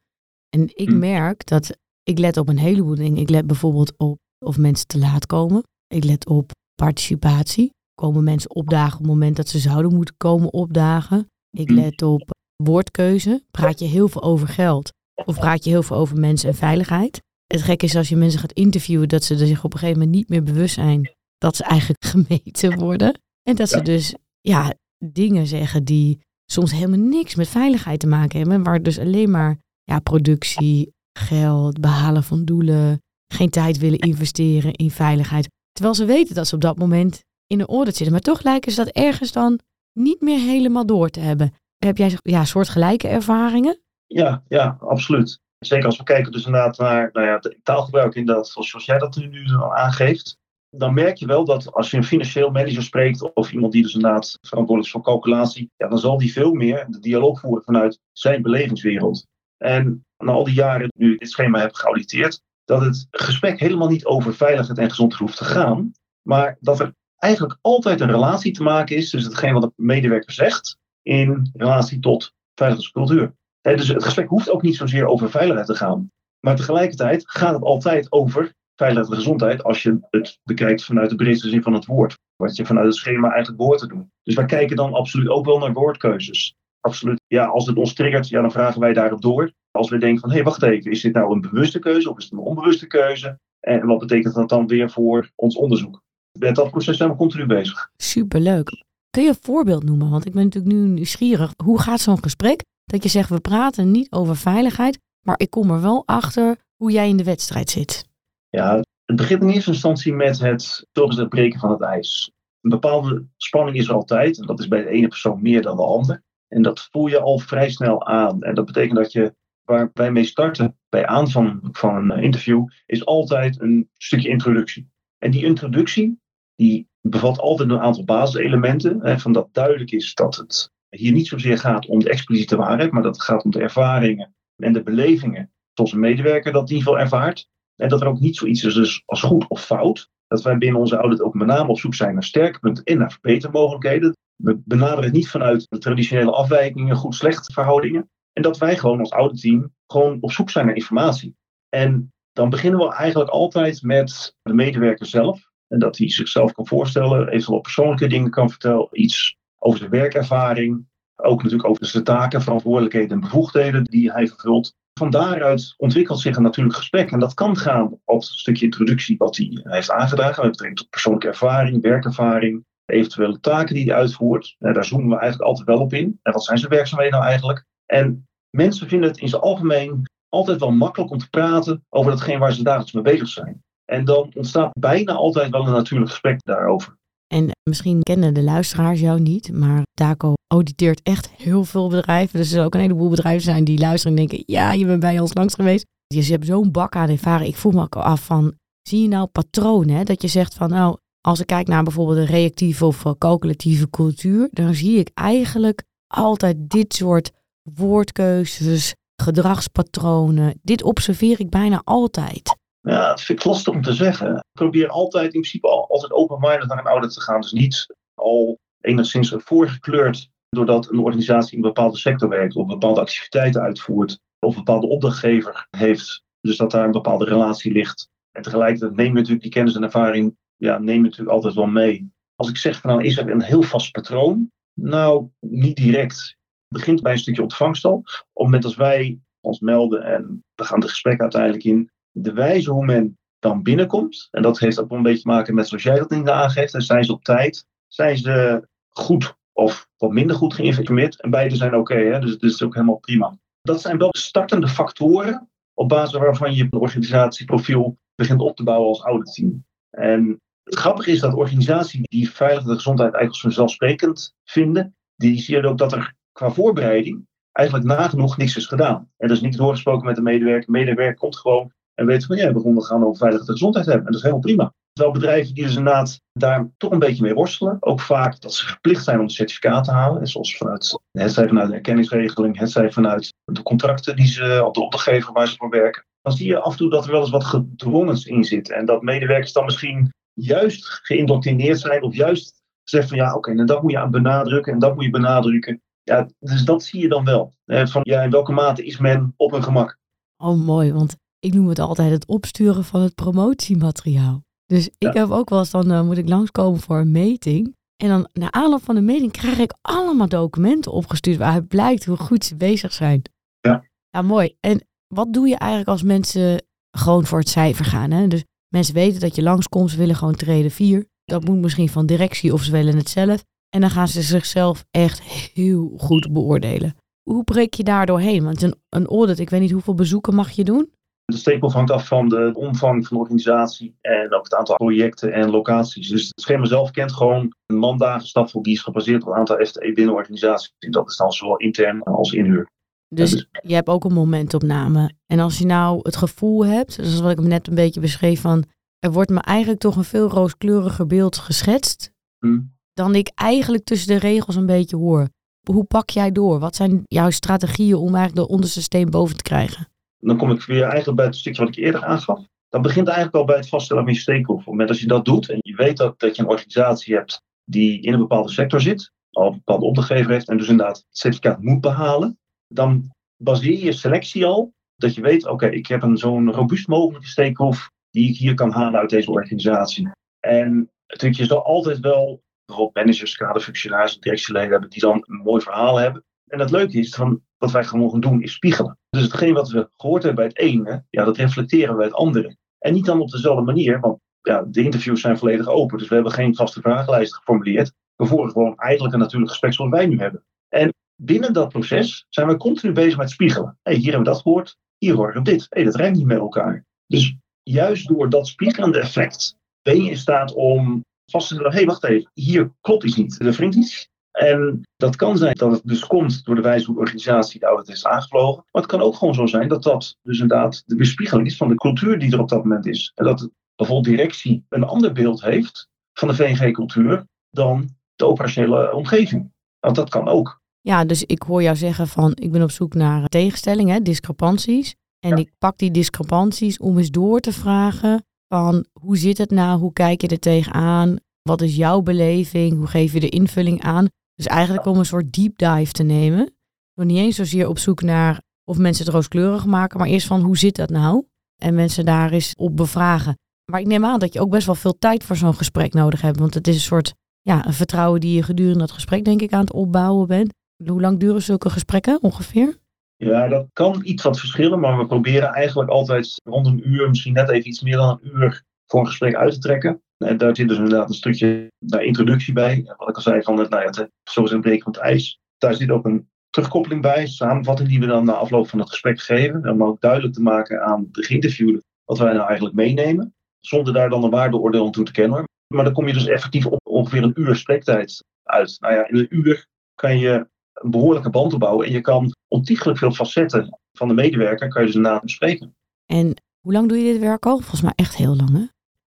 En 0.53 0.69
ik 0.73 0.89
Hm. 0.89 1.00
merk 1.00 1.45
dat 1.45 1.77
ik 2.03 2.17
let 2.19 2.38
op 2.38 2.50
een 2.50 2.57
heleboel 2.57 2.95
dingen. 2.95 3.17
Ik 3.21 3.29
let 3.29 3.47
bijvoorbeeld 3.47 3.94
op 3.97 4.17
of 4.45 4.57
mensen 4.57 4.88
te 4.88 4.97
laat 5.00 5.25
komen. 5.25 5.63
Ik 5.88 6.03
let 6.03 6.27
op 6.27 6.51
participatie. 6.81 7.69
Komen 7.94 8.23
mensen 8.23 8.55
opdagen 8.55 8.94
op 8.94 9.00
het 9.00 9.07
moment 9.07 9.35
dat 9.35 9.47
ze 9.50 9.59
zouden 9.59 9.95
moeten 9.95 10.15
komen 10.17 10.53
opdagen? 10.53 11.27
Ik 11.57 11.67
Hm. 11.69 11.73
let 11.75 12.01
op 12.01 12.29
woordkeuze. 12.63 13.44
Praat 13.51 13.79
je 13.79 13.85
heel 13.85 14.07
veel 14.07 14.23
over 14.23 14.47
geld 14.47 14.91
of 15.25 15.35
praat 15.35 15.63
je 15.63 15.69
heel 15.69 15.83
veel 15.83 15.97
over 15.97 16.19
mensen 16.19 16.50
en 16.50 16.55
veiligheid? 16.55 17.21
Het 17.45 17.61
gekke 17.61 17.85
is 17.85 17.95
als 17.95 18.09
je 18.09 18.15
mensen 18.15 18.39
gaat 18.39 18.51
interviewen 18.51 19.09
dat 19.09 19.23
ze 19.23 19.33
er 19.35 19.47
zich 19.47 19.63
op 19.63 19.73
een 19.73 19.79
gegeven 19.79 20.00
moment 20.00 20.17
niet 20.17 20.29
meer 20.29 20.44
bewust 20.44 20.73
zijn 20.73 21.11
dat 21.38 21.55
ze 21.55 21.63
eigenlijk 21.63 22.05
gemeten 22.13 22.79
worden. 22.79 23.19
En 23.50 23.55
dat 23.55 23.69
ze 23.69 23.81
dus 23.81 24.15
ja, 24.41 24.73
dingen 25.05 25.47
zeggen 25.47 25.83
die 25.83 26.19
soms 26.51 26.71
helemaal 26.71 27.07
niks 27.07 27.35
met 27.35 27.47
veiligheid 27.47 28.00
te 28.00 28.07
maken 28.07 28.39
hebben. 28.39 28.63
Waar 28.63 28.83
dus 28.83 29.00
alleen 29.00 29.31
maar 29.31 29.59
ja, 29.94 30.00
productie, 30.00 30.94
geld, 31.19 31.81
behalen 31.81 32.24
van 32.24 32.45
doelen, 32.45 33.01
geen 33.28 33.50
tijd 33.50 33.78
willen 33.78 34.00
investeren 34.00 34.74
in 34.74 34.92
veiligheid. 34.92 35.50
Terwijl 35.72 35.95
ze 35.95 36.06
weten 36.06 36.36
dat 36.36 36.48
ze 36.48 36.56
op 36.56 36.62
dat 36.62 36.78
moment 36.78 37.24
in 37.48 37.57
de 37.57 37.66
audit 37.66 37.95
zitten. 37.95 38.12
Maar 38.12 38.22
toch 38.22 38.44
lijken 38.44 38.72
ze 38.72 38.84
dat 38.84 38.94
ergens 38.94 39.31
dan 39.31 39.60
niet 40.00 40.22
meer 40.22 40.40
helemaal 40.40 40.86
door 40.86 41.10
te 41.10 41.19
hebben. 41.19 41.54
Heb 41.78 41.98
jij 41.98 42.18
ja, 42.22 42.45
soortgelijke 42.45 43.07
ervaringen? 43.07 43.80
Ja, 44.07 44.44
ja, 44.48 44.78
absoluut. 44.80 45.42
Zeker 45.60 45.86
als 45.86 45.98
we 45.98 46.04
kijken 46.04 46.31
dus 46.31 46.46
inderdaad 46.46 46.78
naar 46.78 47.10
nou 47.13 47.28
ja, 47.28 47.34
het 47.34 47.57
taalgebruik 47.63 48.16
inderdaad, 48.16 48.48
zoals 48.48 48.69
zoals 48.69 48.86
jij 48.86 48.98
dat 48.98 49.16
nu 49.16 49.46
aangeeft. 49.74 50.38
Dan 50.69 50.94
merk 50.94 51.18
je 51.18 51.25
wel 51.25 51.46
dat 51.46 51.74
als 51.74 51.92
je 51.92 51.98
een 51.98 52.04
financieel 52.04 52.51
manager 52.51 52.84
spreekt 52.84 53.34
of 53.34 53.51
iemand 53.51 53.72
die 53.72 53.84
dus 53.84 53.94
inderdaad 53.94 54.38
verantwoordelijk 54.42 54.86
is 54.86 54.92
voor 54.92 55.13
calculatie, 55.13 55.72
ja, 55.78 55.88
dan 55.88 56.00
zal 56.00 56.18
die 56.18 56.31
veel 56.31 56.54
meer 56.54 56.86
de 56.89 57.00
dialoog 57.00 57.39
voeren 57.39 57.63
vanuit 57.63 58.00
zijn 58.12 58.42
belevingswereld. 58.42 59.25
En 59.63 60.06
na 60.18 60.31
al 60.31 60.44
die 60.44 60.54
jaren 60.54 60.92
nu 60.98 61.13
ik 61.13 61.19
dit 61.19 61.30
schema 61.30 61.60
heb 61.60 61.74
geauditeerd, 61.74 62.42
dat 62.65 62.81
het 62.81 63.07
gesprek 63.12 63.60
helemaal 63.60 63.88
niet 63.88 64.06
over 64.06 64.36
veiligheid 64.36 64.77
en 64.77 64.89
gezondheid 64.89 65.21
hoeft 65.21 65.38
te 65.38 65.45
gaan, 65.45 65.92
maar 66.21 66.57
dat 66.60 66.80
er 66.80 66.94
eigenlijk 67.18 67.57
altijd 67.62 68.00
een 68.00 68.12
relatie 68.12 68.54
te 68.54 68.63
maken 68.63 68.95
is 68.95 69.10
tussen 69.10 69.31
hetgeen 69.31 69.54
wat 69.54 69.62
de 69.62 69.71
medewerker 69.75 70.31
zegt 70.31 70.77
in 71.01 71.51
relatie 71.54 72.00
tot 72.00 72.33
veiligheidscultuur. 72.56 73.33
Dus 73.62 73.88
het 73.88 74.04
gesprek 74.04 74.27
hoeft 74.27 74.50
ook 74.50 74.62
niet 74.62 74.75
zozeer 74.75 75.06
over 75.06 75.30
veiligheid 75.30 75.68
te 75.68 75.75
gaan. 75.75 76.12
Maar 76.39 76.56
tegelijkertijd 76.56 77.30
gaat 77.30 77.54
het 77.54 77.63
altijd 77.63 78.12
over 78.12 78.54
veiligheid 78.75 79.10
en 79.10 79.15
gezondheid 79.15 79.63
als 79.63 79.83
je 79.83 80.00
het 80.10 80.39
bekijkt 80.44 80.83
vanuit 80.83 81.10
de 81.10 81.15
breedste 81.15 81.50
zin 81.50 81.63
van 81.63 81.74
het 81.74 81.86
woord. 81.86 82.18
Wat 82.36 82.56
je 82.56 82.65
vanuit 82.65 82.86
het 82.86 82.95
schema 82.95 83.27
eigenlijk 83.27 83.57
behoort 83.57 83.80
te 83.80 83.88
doen. 83.88 84.12
Dus 84.24 84.36
wij 84.36 84.45
kijken 84.45 84.75
dan 84.75 84.94
absoluut 84.94 85.30
ook 85.30 85.45
wel 85.45 85.60
naar 85.60 85.74
woordkeuzes. 85.74 86.56
Absoluut. 86.83 87.21
Ja, 87.27 87.45
als 87.45 87.68
het 87.68 87.77
ons 87.77 87.94
triggert, 87.94 88.30
ja, 88.30 88.41
dan 88.41 88.51
vragen 88.51 88.81
wij 88.81 88.94
daarop 88.94 89.21
door. 89.21 89.51
Als 89.71 89.89
we 89.89 89.97
denken 89.97 90.19
van, 90.19 90.30
hé, 90.30 90.35
hey, 90.35 90.44
wacht 90.44 90.63
even, 90.63 90.91
is 90.91 91.01
dit 91.01 91.13
nou 91.13 91.33
een 91.33 91.41
bewuste 91.41 91.80
keuze 91.80 92.09
of 92.09 92.18
is 92.18 92.24
het 92.24 92.33
een 92.33 92.39
onbewuste 92.39 92.88
keuze? 92.88 93.39
En 93.59 93.85
wat 93.85 94.00
betekent 94.00 94.33
dat 94.33 94.50
dan 94.50 94.68
weer 94.68 94.89
voor 94.89 95.30
ons 95.35 95.57
onderzoek? 95.57 96.01
Met 96.39 96.56
dat 96.56 96.69
proces 96.69 96.97
zijn 96.97 97.09
we 97.09 97.15
continu 97.15 97.45
bezig. 97.45 97.89
Superleuk. 97.97 98.83
Kun 99.09 99.24
je 99.24 99.30
een 99.30 99.38
voorbeeld 99.41 99.83
noemen? 99.83 100.09
Want 100.09 100.25
ik 100.25 100.33
ben 100.33 100.44
natuurlijk 100.44 100.74
nu 100.74 100.88
nieuwsgierig. 100.88 101.53
Hoe 101.63 101.80
gaat 101.80 102.00
zo'n 102.00 102.24
gesprek? 102.24 102.63
Dat 102.86 103.03
je 103.03 103.09
zegt, 103.09 103.29
we 103.29 103.39
praten 103.39 103.91
niet 103.91 104.12
over 104.12 104.36
veiligheid, 104.36 105.00
maar 105.25 105.39
ik 105.39 105.50
kom 105.50 105.71
er 105.71 105.81
wel 105.81 106.03
achter 106.06 106.57
hoe 106.75 106.91
jij 106.91 107.09
in 107.09 107.18
de 107.18 107.24
wedstrijd 107.24 107.69
zit. 107.69 108.06
Ja, 108.50 108.75
het 109.06 109.15
begint 109.15 109.41
in 109.41 109.50
eerste 109.50 109.71
instantie 109.71 110.13
met 110.13 110.39
het 110.39 110.88
zogezegd 110.91 111.29
breken 111.29 111.59
van 111.59 111.71
het 111.71 111.81
ijs. 111.81 112.31
Een 112.62 112.69
bepaalde 112.69 113.25
spanning 113.38 113.77
is 113.77 113.88
er 113.88 113.94
altijd, 113.94 114.39
en 114.39 114.45
dat 114.45 114.59
is 114.59 114.68
bij 114.68 114.83
de 114.83 114.89
ene 114.89 115.07
persoon 115.07 115.41
meer 115.41 115.62
dan 115.62 115.75
de 115.75 115.83
ander. 115.83 116.24
En 116.53 116.61
dat 116.61 116.88
voel 116.91 117.07
je 117.07 117.19
al 117.19 117.39
vrij 117.39 117.69
snel 117.69 118.05
aan. 118.05 118.41
En 118.41 118.55
dat 118.55 118.65
betekent 118.65 118.97
dat 118.97 119.11
je, 119.11 119.35
waar 119.63 119.89
wij 119.94 120.11
mee 120.11 120.23
starten 120.23 120.77
bij 120.89 121.05
aanvang 121.05 121.59
van 121.71 121.95
een 121.95 122.11
eh, 122.11 122.23
interview, 122.23 122.67
is 122.85 123.05
altijd 123.05 123.61
een 123.61 123.89
stukje 123.97 124.29
introductie. 124.29 124.89
En 125.17 125.31
die 125.31 125.45
introductie, 125.45 126.19
die 126.55 126.88
bevat 127.01 127.39
altijd 127.39 127.69
een 127.69 127.79
aantal 127.79 128.03
basiselementen. 128.03 129.00
Hè, 129.01 129.19
van 129.19 129.31
dat 129.31 129.50
duidelijk 129.51 129.91
is 129.91 130.13
dat 130.13 130.35
het 130.35 130.71
hier 130.89 131.11
niet 131.11 131.27
zozeer 131.27 131.57
gaat 131.57 131.88
om 131.88 132.00
de 132.00 132.09
expliciete 132.09 132.55
waarheid, 132.55 132.91
maar 132.91 133.03
dat 133.03 133.15
het 133.15 133.23
gaat 133.23 133.44
om 133.44 133.51
de 133.51 133.61
ervaringen 133.61 134.35
en 134.55 134.73
de 134.73 134.83
belevingen 134.83 135.51
zoals 135.73 135.91
een 135.94 136.00
medewerker 136.00 136.51
dat 136.51 136.69
in 136.69 136.75
ieder 136.75 136.97
ervaart. 136.97 137.50
En 137.75 137.89
dat 137.89 138.01
er 138.01 138.07
ook 138.07 138.19
niet 138.19 138.35
zoiets 138.35 138.63
is 138.63 138.73
dus 138.73 139.03
als 139.05 139.21
goed 139.21 139.47
of 139.47 139.65
fout. 139.65 140.09
Dat 140.27 140.41
wij 140.41 140.57
binnen 140.57 140.79
onze 140.79 140.95
audit 140.95 141.21
ook 141.21 141.33
met 141.33 141.47
name 141.47 141.69
op 141.69 141.79
zoek 141.79 141.95
zijn 141.95 142.13
naar 142.13 142.23
sterkpunten 142.23 142.83
en 142.83 142.97
naar 142.97 143.11
verbetermogelijkheden. 143.11 144.15
We 144.44 144.62
benaderen 144.66 145.04
het 145.04 145.13
niet 145.13 145.30
vanuit 145.30 145.66
de 145.69 145.78
traditionele 145.78 146.31
afwijkingen, 146.31 146.95
goed-slecht 146.95 147.54
verhoudingen. 147.54 148.10
En 148.34 148.42
dat 148.42 148.57
wij 148.57 148.78
gewoon 148.78 149.00
als 149.00 149.12
auditteam 149.12 149.74
gewoon 149.88 150.18
op 150.22 150.31
zoek 150.31 150.50
zijn 150.50 150.66
naar 150.66 150.75
informatie. 150.75 151.36
En 151.69 152.13
dan 152.31 152.50
beginnen 152.50 152.80
we 152.80 152.94
eigenlijk 152.94 153.30
altijd 153.30 153.81
met 153.81 154.36
de 154.42 154.54
medewerker 154.54 155.06
zelf. 155.06 155.51
En 155.68 155.80
dat 155.80 155.98
hij 155.98 156.10
zichzelf 156.10 156.51
kan 156.51 156.68
voorstellen, 156.68 157.28
eventueel 157.28 157.60
persoonlijke 157.60 158.07
dingen 158.07 158.30
kan 158.30 158.50
vertellen. 158.50 158.88
Iets 158.92 159.38
over 159.57 159.80
zijn 159.80 159.92
werkervaring. 159.92 160.86
Ook 161.16 161.44
natuurlijk 161.44 161.69
over 161.69 161.86
zijn 161.86 162.04
taken, 162.04 162.42
verantwoordelijkheden 162.42 163.12
en 163.12 163.19
bevoegdheden 163.19 163.84
die 163.84 164.12
hij 164.12 164.28
vervult. 164.28 164.75
Van 165.00 165.10
daaruit 165.10 165.74
ontwikkelt 165.78 166.19
zich 166.19 166.36
een 166.36 166.44
natuurlijk 166.44 166.75
gesprek. 166.75 167.12
En 167.12 167.19
dat 167.19 167.34
kan 167.34 167.57
gaan 167.57 168.00
op 168.06 168.16
een 168.16 168.22
stukje 168.22 168.66
introductie 168.66 169.18
wat 169.18 169.38
hij 169.38 169.60
heeft 169.63 169.92
aangedragen. 169.92 170.42
Met 170.42 170.51
betrekking 170.51 170.80
tot 170.80 170.89
persoonlijke 170.89 171.28
ervaring, 171.28 171.81
werkervaring, 171.81 172.66
eventuele 172.85 173.39
taken 173.39 173.75
die 173.75 173.85
hij 173.85 173.95
uitvoert. 173.95 174.56
Daar 174.59 174.85
zoomen 174.85 175.09
we 175.09 175.18
eigenlijk 175.18 175.50
altijd 175.50 175.68
wel 175.68 175.80
op 175.80 175.94
in. 175.94 176.19
En 176.21 176.33
wat 176.33 176.44
zijn 176.44 176.57
zijn 176.57 176.71
werkzaamheden 176.71 177.13
nou 177.13 177.30
eigenlijk? 177.30 177.65
En 177.86 178.27
mensen 178.50 178.88
vinden 178.88 179.10
het 179.10 179.19
in 179.19 179.29
zijn 179.29 179.41
algemeen 179.41 180.01
altijd 180.29 180.60
wel 180.60 180.72
makkelijk 180.72 181.12
om 181.12 181.17
te 181.17 181.29
praten 181.29 181.86
over 181.89 182.12
datgene 182.12 182.38
waar 182.38 182.53
ze 182.53 182.63
dagelijks 182.63 182.91
mee 182.91 183.03
bezig 183.03 183.27
zijn. 183.27 183.63
En 183.86 184.05
dan 184.05 184.31
ontstaat 184.36 184.72
bijna 184.79 185.13
altijd 185.13 185.51
wel 185.51 185.65
een 185.65 185.72
natuurlijk 185.72 186.12
gesprek 186.12 186.39
daarover. 186.43 186.98
En 187.34 187.51
misschien 187.69 188.03
kennen 188.03 188.34
de 188.34 188.43
luisteraars 188.43 189.00
jou 189.00 189.19
niet, 189.19 189.53
maar 189.53 189.81
Daco 189.93 190.34
auditeert 190.48 191.01
echt 191.03 191.29
heel 191.29 191.63
veel 191.63 191.89
bedrijven. 191.89 192.31
Dus 192.31 192.41
er 192.41 192.51
zullen 192.51 192.65
ook 192.65 192.74
een 192.74 192.79
heleboel 192.79 193.10
bedrijven 193.10 193.43
zijn 193.43 193.63
die 193.63 193.79
luisteren 193.79 194.17
en 194.17 194.27
denken, 194.27 194.43
ja, 194.46 194.72
je 194.72 194.86
bent 194.86 195.00
bij 195.00 195.19
ons 195.19 195.34
langs 195.34 195.53
geweest. 195.53 195.86
Je 196.08 196.24
hebt 196.24 196.46
zo'n 196.46 196.72
bak 196.72 196.96
aan 196.96 197.10
ervaring. 197.10 197.50
Ik 197.50 197.55
voel 197.55 197.72
me 197.72 197.81
ook 197.81 197.96
af 197.96 198.25
van, 198.25 198.53
zie 198.81 199.01
je 199.01 199.08
nou 199.08 199.27
patronen? 199.27 200.05
Dat 200.05 200.22
je 200.22 200.27
zegt 200.27 200.53
van, 200.53 200.69
nou, 200.69 200.98
als 201.27 201.39
ik 201.39 201.48
kijk 201.48 201.68
naar 201.68 201.84
bijvoorbeeld 201.84 202.18
een 202.18 202.25
reactieve 202.25 202.86
of 202.86 203.03
calculatieve 203.18 203.89
cultuur, 203.89 204.48
dan 204.51 204.74
zie 204.74 204.98
ik 204.98 205.10
eigenlijk 205.13 205.84
altijd 206.08 206.70
dit 206.70 206.94
soort 206.94 207.32
woordkeuzes, 207.75 208.96
gedragspatronen. 209.22 210.60
Dit 210.62 210.84
observeer 210.84 211.39
ik 211.39 211.50
bijna 211.50 211.82
altijd. 211.84 212.58
Ja, 212.80 213.08
dat 213.08 213.22
vind 213.22 213.39
ik 213.39 213.46
lastig 213.46 213.74
om 213.74 213.82
te 213.82 213.94
zeggen. 213.94 214.36
Ik 214.36 214.60
probeer 214.60 214.88
altijd 214.88 215.24
in 215.24 215.30
principe 215.30 215.68
al, 215.68 215.89
altijd 215.89 216.12
open-minded 216.12 216.68
naar 216.68 216.77
een 216.77 216.86
audit 216.86 217.13
te 217.13 217.22
gaan. 217.22 217.42
Dus 217.42 217.51
niet 217.51 217.86
al 218.13 218.58
enigszins 218.82 219.34
voorgekleurd 219.38 220.30
doordat 220.50 220.92
een 220.92 221.00
organisatie 221.00 221.58
in 221.58 221.63
een 221.63 221.74
bepaalde 221.74 221.98
sector 221.98 222.30
werkt 222.30 222.56
of 222.56 222.68
bepaalde 222.68 223.00
activiteiten 223.00 223.62
uitvoert 223.62 224.20
of 224.39 224.56
een 224.56 224.63
bepaalde 224.63 224.88
opdrachtgever 224.88 225.68
heeft. 225.70 226.24
Dus 226.42 226.58
dat 226.58 226.72
daar 226.72 226.86
een 226.86 226.92
bepaalde 226.92 227.25
relatie 227.25 227.72
ligt. 227.72 228.10
En 228.32 228.42
tegelijkertijd 228.42 228.96
neem 228.96 229.08
je 229.08 229.13
natuurlijk 229.13 229.42
die 229.42 229.51
kennis 229.51 229.75
en 229.75 229.84
ervaring, 229.84 230.36
ja, 230.63 230.77
neem 230.77 230.96
je 230.96 231.01
natuurlijk 231.01 231.29
altijd 231.29 231.53
wel 231.53 231.65
mee. 231.65 232.12
Als 232.36 232.50
ik 232.50 232.58
zeg 232.58 232.79
van 232.79 232.89
nou 232.89 233.03
is 233.03 233.17
er 233.17 233.29
een 233.29 233.41
heel 233.41 233.62
vast 233.62 233.91
patroon, 233.91 234.51
nou 234.74 235.29
niet 235.39 235.75
direct. 235.75 236.17
Het 236.17 236.79
begint 236.79 237.01
bij 237.01 237.12
een 237.12 237.17
stukje 237.17 237.41
ontvangst 237.41 237.86
al. 237.86 237.93
Op 237.93 238.05
het 238.05 238.24
moment 238.34 238.65
als 238.65 238.75
wij 238.75 239.20
ons 239.41 239.60
melden 239.60 240.03
en 240.03 240.43
we 240.55 240.63
gaan 240.63 240.79
het 240.79 240.89
gesprek 240.89 241.22
uiteindelijk 241.22 241.63
in, 241.63 241.91
de 242.12 242.34
wijze 242.34 242.72
hoe 242.72 242.86
men 242.86 243.17
dan 243.39 243.63
binnenkomt, 243.63 244.27
en 244.32 244.41
dat 244.41 244.60
heeft 244.60 244.79
ook 244.79 244.91
een 244.91 245.01
beetje 245.01 245.22
te 245.22 245.27
maken 245.27 245.55
met 245.55 245.67
zoals 245.67 245.84
jij 245.84 245.98
dat 245.98 246.12
in 246.12 246.24
de 246.24 246.32
aangeeft, 246.32 246.74
en 246.74 246.82
zijn 246.82 247.03
ze 247.03 247.13
op 247.13 247.24
tijd, 247.24 247.65
zijn 247.88 248.17
ze 248.17 248.67
goed 248.89 249.36
of 249.53 249.88
wat 249.98 250.12
minder 250.12 250.36
goed 250.36 250.53
geïnformeerd. 250.53 251.22
En 251.22 251.29
beide 251.29 251.55
zijn 251.55 251.75
oké, 251.75 251.96
hè? 251.96 252.20
dus 252.20 252.32
het 252.32 252.43
is 252.43 252.63
ook 252.63 252.74
helemaal 252.74 252.98
prima. 252.98 253.38
Dat 253.62 253.82
zijn 253.82 253.98
wel 253.98 254.10
startende 254.12 254.67
factoren 254.67 255.50
op 255.74 255.89
basis 255.89 256.17
waarvan 256.17 256.55
je 256.55 256.63
een 256.63 256.79
organisatieprofiel 256.79 257.98
begint 258.15 258.41
op 258.41 258.55
te 258.55 258.63
bouwen 258.63 258.88
als 258.88 259.01
auditteam. 259.01 259.65
En 259.89 260.41
het 260.63 260.75
grappige 260.75 261.12
is 261.12 261.20
dat 261.20 261.34
organisaties 261.34 262.01
die 262.01 262.29
veiligheid 262.29 262.70
en 262.70 262.75
gezondheid 262.75 263.13
eigenlijk 263.13 263.41
vanzelfsprekend 263.41 264.36
vinden, 264.43 264.96
die 265.15 265.41
zien 265.41 265.65
ook 265.65 265.77
dat 265.77 265.91
er 265.91 266.13
qua 266.32 266.51
voorbereiding 266.51 267.27
eigenlijk 267.51 267.88
nagenoeg 267.88 268.38
niks 268.38 268.55
is 268.55 268.65
gedaan. 268.65 269.10
En 269.17 269.29
is 269.29 269.41
niet 269.41 269.58
doorgesproken 269.58 270.05
met 270.05 270.15
de 270.15 270.22
medewerker. 270.22 270.65
De 270.65 270.72
medewerker 270.72 271.17
komt 271.17 271.38
gewoon 271.38 271.72
en 271.93 272.05
weet 272.05 272.25
van 272.25 272.38
ja, 272.38 272.53
we 272.53 272.84
gaan 272.84 273.03
over 273.03 273.17
veiligheid 273.17 273.48
en 273.50 273.53
gezondheid 273.53 273.86
hebben. 273.86 274.05
En 274.05 274.12
dat 274.12 274.22
is 274.22 274.27
helemaal 274.27 274.46
prima. 274.46 274.74
Terwijl 274.93 275.20
bedrijven 275.20 275.53
die 275.53 275.63
dus 275.63 275.75
inderdaad 275.75 276.22
daar 276.32 276.70
toch 276.77 276.91
een 276.91 277.00
beetje 277.00 277.24
mee 277.24 277.34
worstelen. 277.34 277.77
Ook 277.79 278.01
vaak 278.01 278.41
dat 278.41 278.53
ze 278.53 278.65
verplicht 278.65 279.03
zijn 279.03 279.20
om 279.20 279.29
certificaat 279.29 279.84
te 279.84 279.91
halen. 279.91 280.20
En 280.20 280.27
zoals 280.27 280.58
vanuit, 280.58 281.00
het 281.12 281.34
zij 281.34 281.48
vanuit 281.48 281.70
de 281.70 281.75
erkenningsregeling, 281.75 282.60
het 282.60 282.72
zij 282.72 282.91
vanuit 282.91 283.34
de 283.43 283.63
contracten 283.63 284.15
die 284.15 284.25
ze, 284.25 284.63
op 284.65 284.74
de 284.74 284.82
opdrachtgever 284.82 285.34
waar 285.34 285.48
ze 285.48 285.55
voor 285.55 285.70
werken. 285.70 286.05
Dan 286.22 286.34
zie 286.34 286.48
je 286.48 286.60
af 286.60 286.72
en 286.72 286.77
toe 286.77 286.89
dat 286.89 287.05
er 287.05 287.12
wel 287.12 287.22
eens 287.22 287.29
wat 287.29 287.43
gedwongens 287.43 288.25
in 288.25 288.43
zit. 288.43 288.72
En 288.72 288.86
dat 288.86 289.01
medewerkers 289.01 289.53
dan 289.53 289.65
misschien 289.65 290.12
juist 290.34 290.86
geïndoctrineerd 290.86 291.80
zijn. 291.80 292.04
Of 292.04 292.16
juist 292.16 292.62
zeggen 292.84 293.10
van 293.10 293.18
ja, 293.18 293.36
oké, 293.36 293.52
en 293.52 293.66
dat 293.66 293.82
moet 293.82 293.92
je 293.92 294.00
aan 294.00 294.12
benadrukken 294.12 294.74
en 294.74 294.80
dat 294.80 294.96
moet 294.96 295.04
je 295.04 295.10
benadrukken. 295.10 295.82
Ja, 296.04 296.30
dus 296.40 296.66
dat 296.66 296.84
zie 296.84 297.02
je 297.02 297.08
dan 297.08 297.25
wel. 297.25 297.54
Van 297.66 298.02
ja, 298.04 298.22
in 298.22 298.30
welke 298.30 298.52
mate 298.52 298.86
is 298.86 298.98
men 298.98 299.34
op 299.38 299.52
hun 299.52 299.63
gemak? 299.63 299.98
Oh, 300.38 300.66
mooi, 300.66 300.94
want 300.94 301.16
ik 301.40 301.54
noem 301.54 301.68
het 301.68 301.80
altijd 301.80 302.12
het 302.12 302.25
opsturen 302.25 302.84
van 302.84 303.02
het 303.02 303.16
promotiemateriaal. 303.16 304.44
Dus 304.66 304.90
ik 304.98 305.13
heb 305.13 305.30
ook 305.30 305.50
wel 305.50 305.60
eens, 305.60 305.72
dan 305.72 305.92
uh, 305.92 306.04
moet 306.04 306.18
ik 306.18 306.30
langskomen 306.30 306.80
voor 306.80 306.98
een 306.98 307.12
meting. 307.12 307.75
En 308.04 308.10
dan 308.10 308.30
na 308.34 308.52
aanloop 308.52 308.84
van 308.84 308.96
de 308.96 309.02
meting 309.02 309.32
krijg 309.32 309.58
ik 309.58 309.74
allemaal 309.82 310.28
documenten 310.28 310.92
opgestuurd 310.92 311.38
waaruit 311.38 311.68
blijkt 311.68 312.06
hoe 312.06 312.18
goed 312.18 312.46
ze 312.46 312.56
bezig 312.56 312.94
zijn. 312.94 313.22
Ja. 313.60 313.84
Ja, 314.10 314.22
mooi. 314.22 314.56
En 314.60 314.88
wat 315.08 315.34
doe 315.34 315.48
je 315.48 315.58
eigenlijk 315.58 315.90
als 315.90 316.04
mensen 316.04 316.66
gewoon 316.98 317.25
voor 317.25 317.40
het 317.40 317.50
cijfer 317.50 317.86
gaan? 317.86 318.12
Hè? 318.12 318.28
Dus 318.28 318.44
mensen 318.74 318.94
weten 318.94 319.20
dat 319.20 319.36
je 319.36 319.44
langskomt, 319.44 319.92
ze 319.92 319.98
willen 319.98 320.15
gewoon 320.15 320.36
treden 320.36 320.72
4. 320.72 321.06
Dat 321.25 321.44
moet 321.44 321.58
misschien 321.58 321.89
van 321.89 322.06
directie 322.06 322.53
of 322.53 322.63
ze 322.63 322.72
willen 322.72 322.98
het 322.98 323.10
zelf. 323.10 323.44
En 323.70 323.82
dan 323.82 323.89
gaan 323.89 324.08
ze 324.08 324.22
zichzelf 324.22 324.86
echt 324.92 325.22
heel 325.53 325.94
goed 325.98 326.34
beoordelen. 326.34 326.96
Hoe 327.30 327.44
breek 327.44 327.74
je 327.74 327.84
daar 327.84 328.06
doorheen? 328.06 328.44
Want 328.44 328.62
een, 328.62 328.75
een 328.89 329.06
audit, 329.06 329.39
ik 329.39 329.50
weet 329.50 329.62
niet 329.62 329.72
hoeveel 329.72 329.94
bezoeken 329.94 330.36
mag 330.36 330.51
je 330.51 330.63
doen? 330.63 330.92
De 331.25 331.38
steekproef 331.38 331.74
hangt 331.74 331.92
af 331.92 332.08
van 332.08 332.30
de 332.30 332.51
omvang 332.53 333.08
van 333.08 333.18
de 333.18 333.24
organisatie 333.24 333.98
en 334.01 334.34
ook 334.34 334.44
het 334.44 334.56
aantal 334.56 334.75
projecten 334.75 335.34
en 335.34 335.50
locaties. 335.50 336.10
Dus 336.10 336.27
het 336.27 336.42
schema 336.42 336.65
zelf 336.65 336.92
kent 336.92 337.12
gewoon 337.12 337.56
een 337.65 337.77
mandagenstafel 337.77 338.62
die 338.62 338.74
is 338.74 338.82
gebaseerd 338.82 339.22
op 339.22 339.27
het 339.27 339.38
aantal 339.38 339.65
FTE 339.65 339.92
binnen 339.94 340.13
de 340.13 340.20
organisatie. 340.20 340.72
Dat 340.89 341.10
is 341.10 341.18
dan 341.18 341.32
zowel 341.32 341.58
intern 341.58 342.03
als 342.03 342.32
inhuur. 342.32 342.68
Dus, 343.15 343.32
dus 343.32 343.48
je 343.62 343.74
hebt 343.74 343.88
ook 343.88 344.03
een 344.03 344.13
momentopname. 344.13 345.12
En 345.25 345.39
als 345.39 345.58
je 345.58 345.65
nou 345.65 346.00
het 346.01 346.15
gevoel 346.15 346.65
hebt, 346.65 346.93
zoals 346.93 347.20
wat 347.20 347.32
ik 347.32 347.39
net 347.39 347.67
een 347.67 347.75
beetje 347.75 348.00
beschreef 348.00 348.41
van, 348.41 348.63
er 349.00 349.12
wordt 349.12 349.29
me 349.29 349.39
eigenlijk 349.39 349.79
toch 349.79 349.96
een 349.96 350.03
veel 350.03 350.27
rooskleuriger 350.27 351.08
beeld 351.08 351.38
geschetst, 351.38 352.12
hmm. 352.39 352.74
dan 352.93 353.15
ik 353.15 353.32
eigenlijk 353.36 353.84
tussen 353.84 354.08
de 354.08 354.20
regels 354.20 354.55
een 354.55 354.65
beetje 354.65 354.96
hoor. 354.96 355.29
Hoe 355.70 355.84
pak 355.84 356.10
jij 356.10 356.32
door? 356.32 356.60
Wat 356.60 356.75
zijn 356.75 357.01
jouw 357.03 357.29
strategieën 357.29 357.96
om 357.96 358.15
eigenlijk 358.15 358.48
de 358.48 358.53
onderste 358.53 358.82
steen 358.82 359.10
boven 359.10 359.36
te 359.36 359.43
krijgen? 359.43 359.88
dan 360.27 360.38
kom 360.38 360.51
ik 360.51 360.62
weer 360.62 360.84
eigenlijk 360.84 361.17
bij 361.17 361.25
het 361.25 361.36
stukje 361.36 361.63
wat 361.63 361.77
ik 361.77 361.84
eerder 361.84 362.03
aangaf. 362.03 362.39
Dat 362.70 362.82
begint 362.82 363.08
eigenlijk 363.08 363.36
al 363.36 363.46
bij 363.46 363.55
het 363.55 363.70
vaststellen 363.70 364.03
van 364.03 364.13
je 364.13 364.20
stakeholder. 364.20 364.53
Op 364.53 364.60
het 364.60 364.67
moment 364.67 364.89
dat 364.89 365.00
je 365.00 365.08
dat 365.08 365.25
doet 365.25 365.50
en 365.50 365.58
je 365.60 365.75
weet 365.75 365.98
dat, 365.98 366.20
dat 366.20 366.36
je 366.36 366.41
een 366.41 366.50
organisatie 366.50 367.15
hebt 367.15 367.41
die 367.65 368.01
in 368.01 368.13
een 368.13 368.20
bepaalde 368.20 368.51
sector 368.51 368.82
zit, 368.82 369.12
al 369.32 369.48
een 369.48 369.53
bepaalde 369.53 369.86
opdrachtgever 369.86 370.32
heeft 370.32 370.50
en 370.50 370.58
dus 370.58 370.67
inderdaad 370.67 370.98
het 370.98 371.17
certificaat 371.17 371.62
moet 371.62 371.82
behalen, 371.82 372.39
dan 372.74 373.12
baseer 373.44 373.84
je 373.84 373.92
selectie 373.92 374.46
al 374.46 374.74
dat 374.96 375.15
je 375.15 375.22
weet, 375.22 375.48
oké, 375.48 375.68
ik 375.68 375.88
heb 375.88 376.03
een 376.03 376.18
zo'n 376.18 376.51
robuust 376.51 376.88
mogelijke 376.88 377.27
stakeholder 377.27 377.89
die 378.10 378.30
ik 378.30 378.38
hier 378.38 378.53
kan 378.53 378.72
halen 378.72 379.00
uit 379.00 379.10
deze 379.10 379.32
organisatie. 379.32 380.10
En 380.39 380.89
natuurlijk, 381.08 381.39
je 381.39 381.46
zal 381.46 381.63
altijd 381.63 382.00
wel 382.00 382.42
bijvoorbeeld 382.65 383.06
managers, 383.06 383.36
kaderfunctionarissen, 383.36 384.22
directieleden 384.22 384.72
hebben 384.72 384.89
die 384.89 385.01
dan 385.01 385.24
een 385.27 385.42
mooi 385.44 385.62
verhaal 385.62 385.98
hebben. 385.98 386.24
En 386.48 386.60
het 386.60 386.72
leuke 386.72 386.98
is, 386.98 387.15
van, 387.15 387.42
wat 387.58 387.72
wij 387.72 387.84
gewoon 387.84 388.10
gaan 388.10 388.20
doen, 388.20 388.42
is 388.42 388.53
spiegelen. 388.53 388.98
Dus 389.10 389.22
hetgeen 389.22 389.53
wat 389.53 389.70
we 389.70 389.89
gehoord 389.96 390.24
hebben 390.24 390.48
bij 390.48 390.53
het 390.56 390.72
ene, 390.72 391.06
ja, 391.10 391.24
dat 391.24 391.38
reflecteren 391.38 391.89
we 391.89 391.96
bij 391.96 392.06
het 392.06 392.15
andere. 392.15 392.58
En 392.80 392.94
niet 392.94 393.06
dan 393.06 393.22
op 393.22 393.30
dezelfde 393.30 393.63
manier, 393.63 394.00
want 394.00 394.20
ja, 394.42 394.63
de 394.68 394.84
interviews 394.84 395.22
zijn 395.22 395.38
volledig 395.38 395.68
open. 395.68 395.98
Dus 395.98 396.08
we 396.08 396.13
hebben 396.15 396.34
geen 396.34 396.56
vaste 396.56 396.82
vragenlijst 396.82 397.36
geformuleerd. 397.36 397.94
We 398.15 398.25
voeren 398.25 398.51
gewoon 398.51 398.77
eigenlijk 398.77 399.13
een 399.13 399.20
natuurlijk 399.20 399.51
gesprek 399.51 399.74
zoals 399.74 399.92
wij 399.92 400.06
nu 400.06 400.18
hebben. 400.20 400.44
En 400.70 400.94
binnen 401.25 401.53
dat 401.53 401.70
proces 401.70 402.25
zijn 402.30 402.48
we 402.48 402.58
continu 402.58 402.94
bezig 402.94 403.18
met 403.18 403.30
spiegelen. 403.30 403.77
hey, 403.84 403.96
hier 403.96 404.03
hebben 404.12 404.24
we 404.24 404.30
dat 404.30 404.42
gehoord, 404.42 404.77
hier 404.98 405.15
horen 405.15 405.34
we 405.34 405.42
dit. 405.42 405.65
hey, 405.70 405.84
dat 405.84 405.96
rijmt 405.96 406.18
niet 406.18 406.25
met 406.25 406.38
elkaar. 406.38 406.86
Dus 407.08 407.36
juist 407.63 408.08
door 408.08 408.30
dat 408.30 408.48
spiegelende 408.48 409.00
effect 409.00 409.56
ben 409.82 410.03
je 410.03 410.10
in 410.10 410.18
staat 410.18 410.53
om 410.53 411.06
vast 411.32 411.48
te 411.48 411.53
stellen, 411.53 411.72
hé, 411.72 411.77
hey, 411.77 411.88
wacht 411.88 412.03
even, 412.03 412.30
hier 412.34 412.72
klopt 412.82 413.03
iets 413.03 413.15
niet. 413.15 413.39
Er 413.39 413.51
wringt 413.51 413.75
iets. 413.75 414.12
En 414.32 414.82
dat 414.96 415.15
kan 415.15 415.38
zijn 415.38 415.56
dat 415.56 415.72
het 415.72 415.82
dus 415.84 416.06
komt 416.06 416.46
door 416.46 416.56
de 416.56 416.62
wijze 416.62 416.86
hoe 416.86 416.96
de 416.96 417.01
organisatie 417.01 417.60
de 417.60 417.65
audit 417.65 417.89
is 417.89 418.06
aangevlogen. 418.06 418.63
Maar 418.72 418.82
het 418.82 418.92
kan 418.92 419.01
ook 419.01 419.15
gewoon 419.15 419.34
zo 419.34 419.46
zijn 419.46 419.68
dat 419.68 419.84
dat 419.84 420.18
dus 420.22 420.39
inderdaad 420.39 420.84
de 420.86 420.96
bespiegeling 420.96 421.48
is 421.48 421.58
van 421.58 421.68
de 421.68 421.75
cultuur 421.75 422.20
die 422.20 422.32
er 422.32 422.39
op 422.39 422.50
dat 422.50 422.63
moment 422.63 422.86
is. 422.86 423.12
En 423.15 423.25
dat 423.25 423.50
bijvoorbeeld 423.75 424.15
directie 424.15 424.65
een 424.70 424.84
ander 424.84 425.12
beeld 425.12 425.42
heeft 425.42 425.88
van 426.13 426.27
de 426.27 426.36
VNG-cultuur 426.36 427.25
dan 427.50 427.89
de 428.15 428.25
operationele 428.25 428.94
omgeving. 428.94 429.51
Want 429.80 429.96
dat 429.96 430.10
kan 430.10 430.27
ook. 430.27 430.62
Ja, 430.84 431.06
dus 431.06 431.24
ik 431.24 431.42
hoor 431.42 431.63
jou 431.63 431.75
zeggen 431.75 432.08
van 432.08 432.32
ik 432.36 432.52
ben 432.52 432.63
op 432.63 432.72
zoek 432.72 432.94
naar 432.94 433.28
tegenstellingen, 433.28 434.04
discrepanties. 434.04 434.96
En 435.20 435.38
ik 435.38 435.52
pak 435.58 435.78
die 435.78 435.92
discrepanties 435.92 436.78
om 436.78 436.98
eens 436.98 437.10
door 437.10 437.40
te 437.40 437.54
vragen 437.54 438.24
van 438.48 438.86
hoe 439.00 439.18
zit 439.18 439.38
het 439.38 439.50
nou, 439.50 439.80
hoe 439.80 439.94
kijk 439.94 440.22
je 440.22 440.28
er 440.28 440.40
tegenaan, 440.40 441.16
wat 441.42 441.62
is 441.62 441.75
jouw 441.75 442.02
beleving, 442.02 442.78
hoe 442.78 442.88
geef 442.88 443.13
je 443.13 443.20
de 443.20 443.30
invulling 443.30 443.82
aan. 443.82 444.08
Dus 444.36 444.48
eigenlijk 444.48 444.86
om 444.86 444.98
een 444.98 445.06
soort 445.06 445.34
deep 445.34 445.58
dive 445.58 445.92
te 445.92 446.04
nemen. 446.04 446.54
Door 446.94 447.06
niet 447.06 447.18
eens 447.18 447.36
zozeer 447.36 447.68
op 447.68 447.80
zoek 447.80 448.02
naar 448.02 448.42
of 448.63 448.78
mensen 448.78 449.06
het 449.06 449.13
rooskleurig 449.13 449.66
maken, 449.66 450.00
maar 450.00 450.08
eerst 450.08 450.28
van 450.28 450.42
hoe 450.42 450.58
zit 450.58 450.75
dat 450.75 450.90
nou? 450.90 451.25
En 451.62 451.75
mensen 451.75 452.06
daar 452.06 452.32
eens 452.32 452.54
op 452.56 452.78
bevragen. 452.78 453.38
Maar 453.72 453.80
ik 453.80 453.88
neem 453.88 454.06
aan 454.06 454.20
dat 454.20 454.34
je 454.34 454.40
ook 454.40 454.50
best 454.50 454.66
wel 454.66 454.75
veel 454.75 454.98
tijd 455.00 455.24
voor 455.24 455.36
zo'n 455.36 455.56
gesprek 455.56 455.94
nodig 455.94 456.22
hebt. 456.22 456.40
Want 456.40 456.54
het 456.54 456.68
is 456.68 456.75
een 456.75 456.82
soort 456.82 457.13
ja, 457.42 457.66
een 457.68 457.74
vertrouwen 457.74 458.20
die 458.20 458.36
je 458.36 458.44
gedurende 458.44 458.80
dat 458.80 458.92
gesprek 458.92 459.25
denk 459.25 459.42
ik 459.42 459.54
aan 459.54 459.60
het 459.60 459.74
opbouwen 459.74 460.28
bent. 460.28 460.54
Hoe 460.86 461.02
lang 461.02 461.20
duren 461.20 461.42
zulke 461.42 461.70
gesprekken 461.70 462.22
ongeveer? 462.22 462.78
Ja, 463.16 463.48
dat 463.48 463.68
kan 463.74 464.02
iets 464.04 464.24
wat 464.24 464.40
verschillen, 464.40 464.80
maar 464.80 464.98
we 464.98 465.06
proberen 465.06 465.50
eigenlijk 465.50 465.90
altijd 465.90 466.42
rond 466.44 466.68
een 466.68 466.90
uur, 466.90 467.10
misschien 467.10 467.34
net 467.34 467.50
even 467.50 467.68
iets 467.68 467.82
meer 467.82 467.96
dan 467.96 468.10
een 468.10 468.30
uur 468.38 468.63
voor 468.86 469.00
een 469.00 469.08
gesprek 469.08 469.36
uit 469.36 469.54
te 469.54 469.60
trekken. 469.60 470.02
En 470.18 470.38
daar 470.38 470.56
zit 470.56 470.68
dus 470.68 470.78
inderdaad 470.78 471.10
een 471.10 471.16
stukje 471.16 471.72
naar 471.80 472.04
introductie 472.04 472.54
bij. 472.54 472.84
Wat 472.98 473.10
ik 473.10 473.16
al 473.16 473.22
zei, 473.22 473.42
van 473.42 473.60
het, 473.60 473.70
nou 473.70 473.84
ja, 473.84 473.90
het, 473.90 474.10
zoals 474.24 474.52
een 474.52 474.62
breken 474.62 474.84
van 474.84 474.94
het 474.94 475.02
ijs. 475.02 475.40
Daar 475.58 475.74
zit 475.74 475.90
ook 475.90 476.06
een 476.06 476.30
terugkoppeling 476.50 477.02
bij, 477.02 477.28
samenvatting 477.28 477.90
die 477.90 478.00
we 478.00 478.06
dan 478.06 478.25
na 478.25 478.34
afloop 478.34 478.70
van 478.70 478.80
het 478.80 478.90
gesprek 478.90 479.20
geven. 479.20 479.70
Om 479.70 479.84
ook 479.84 480.02
duidelijk 480.02 480.34
te 480.34 480.42
maken 480.42 480.84
aan 480.84 481.08
de 481.12 481.24
geïnterviewde 481.24 481.84
wat 482.06 482.18
wij 482.18 482.34
nou 482.34 482.48
eigenlijk 482.48 482.75
meenemen. 482.75 483.34
Zonder 483.60 483.94
daar 483.94 484.10
dan 484.10 484.24
een 484.24 484.30
waardeoordeel 484.30 484.86
aan 484.86 484.92
toe 484.92 485.06
te 485.06 485.12
kennen. 485.12 485.44
Maar 485.68 485.84
dan 485.84 485.94
kom 485.94 486.08
je 486.08 486.13
dus 486.13 486.28
effectief 486.28 486.66
op 486.66 486.80
ongeveer 486.84 487.24
een 487.24 487.40
uur 487.42 487.56
spreektijd 487.56 488.24
uit. 488.44 488.78
Nou 488.80 488.94
ja, 488.94 489.08
in 489.08 489.16
een 489.16 489.36
uur 489.36 489.68
kan 489.96 490.20
je 490.20 490.48
een 490.74 490.92
behoorlijke 490.92 491.30
band 491.30 491.53
opbouwen. 491.53 491.86
En 491.86 491.92
je 491.92 492.01
kan 492.01 492.36
ontiegelijk 492.48 492.98
veel 492.98 493.12
facetten 493.12 493.80
van 493.92 494.08
de 494.08 494.13
medewerker 494.13 494.68
kan 494.68 494.82
je 494.82 494.88
dus 494.88 494.96
inderdaad 494.96 495.22
bespreken. 495.22 495.75
En 496.06 496.34
hoe 496.60 496.74
lang 496.74 496.89
doe 496.89 496.98
je 496.98 497.12
dit 497.12 497.22
werk 497.22 497.46
al? 497.46 497.58
Volgens 497.58 497.82
mij 497.82 497.94
echt 497.96 498.15
heel 498.15 498.36
lang, 498.36 498.51
hè? 498.51 498.65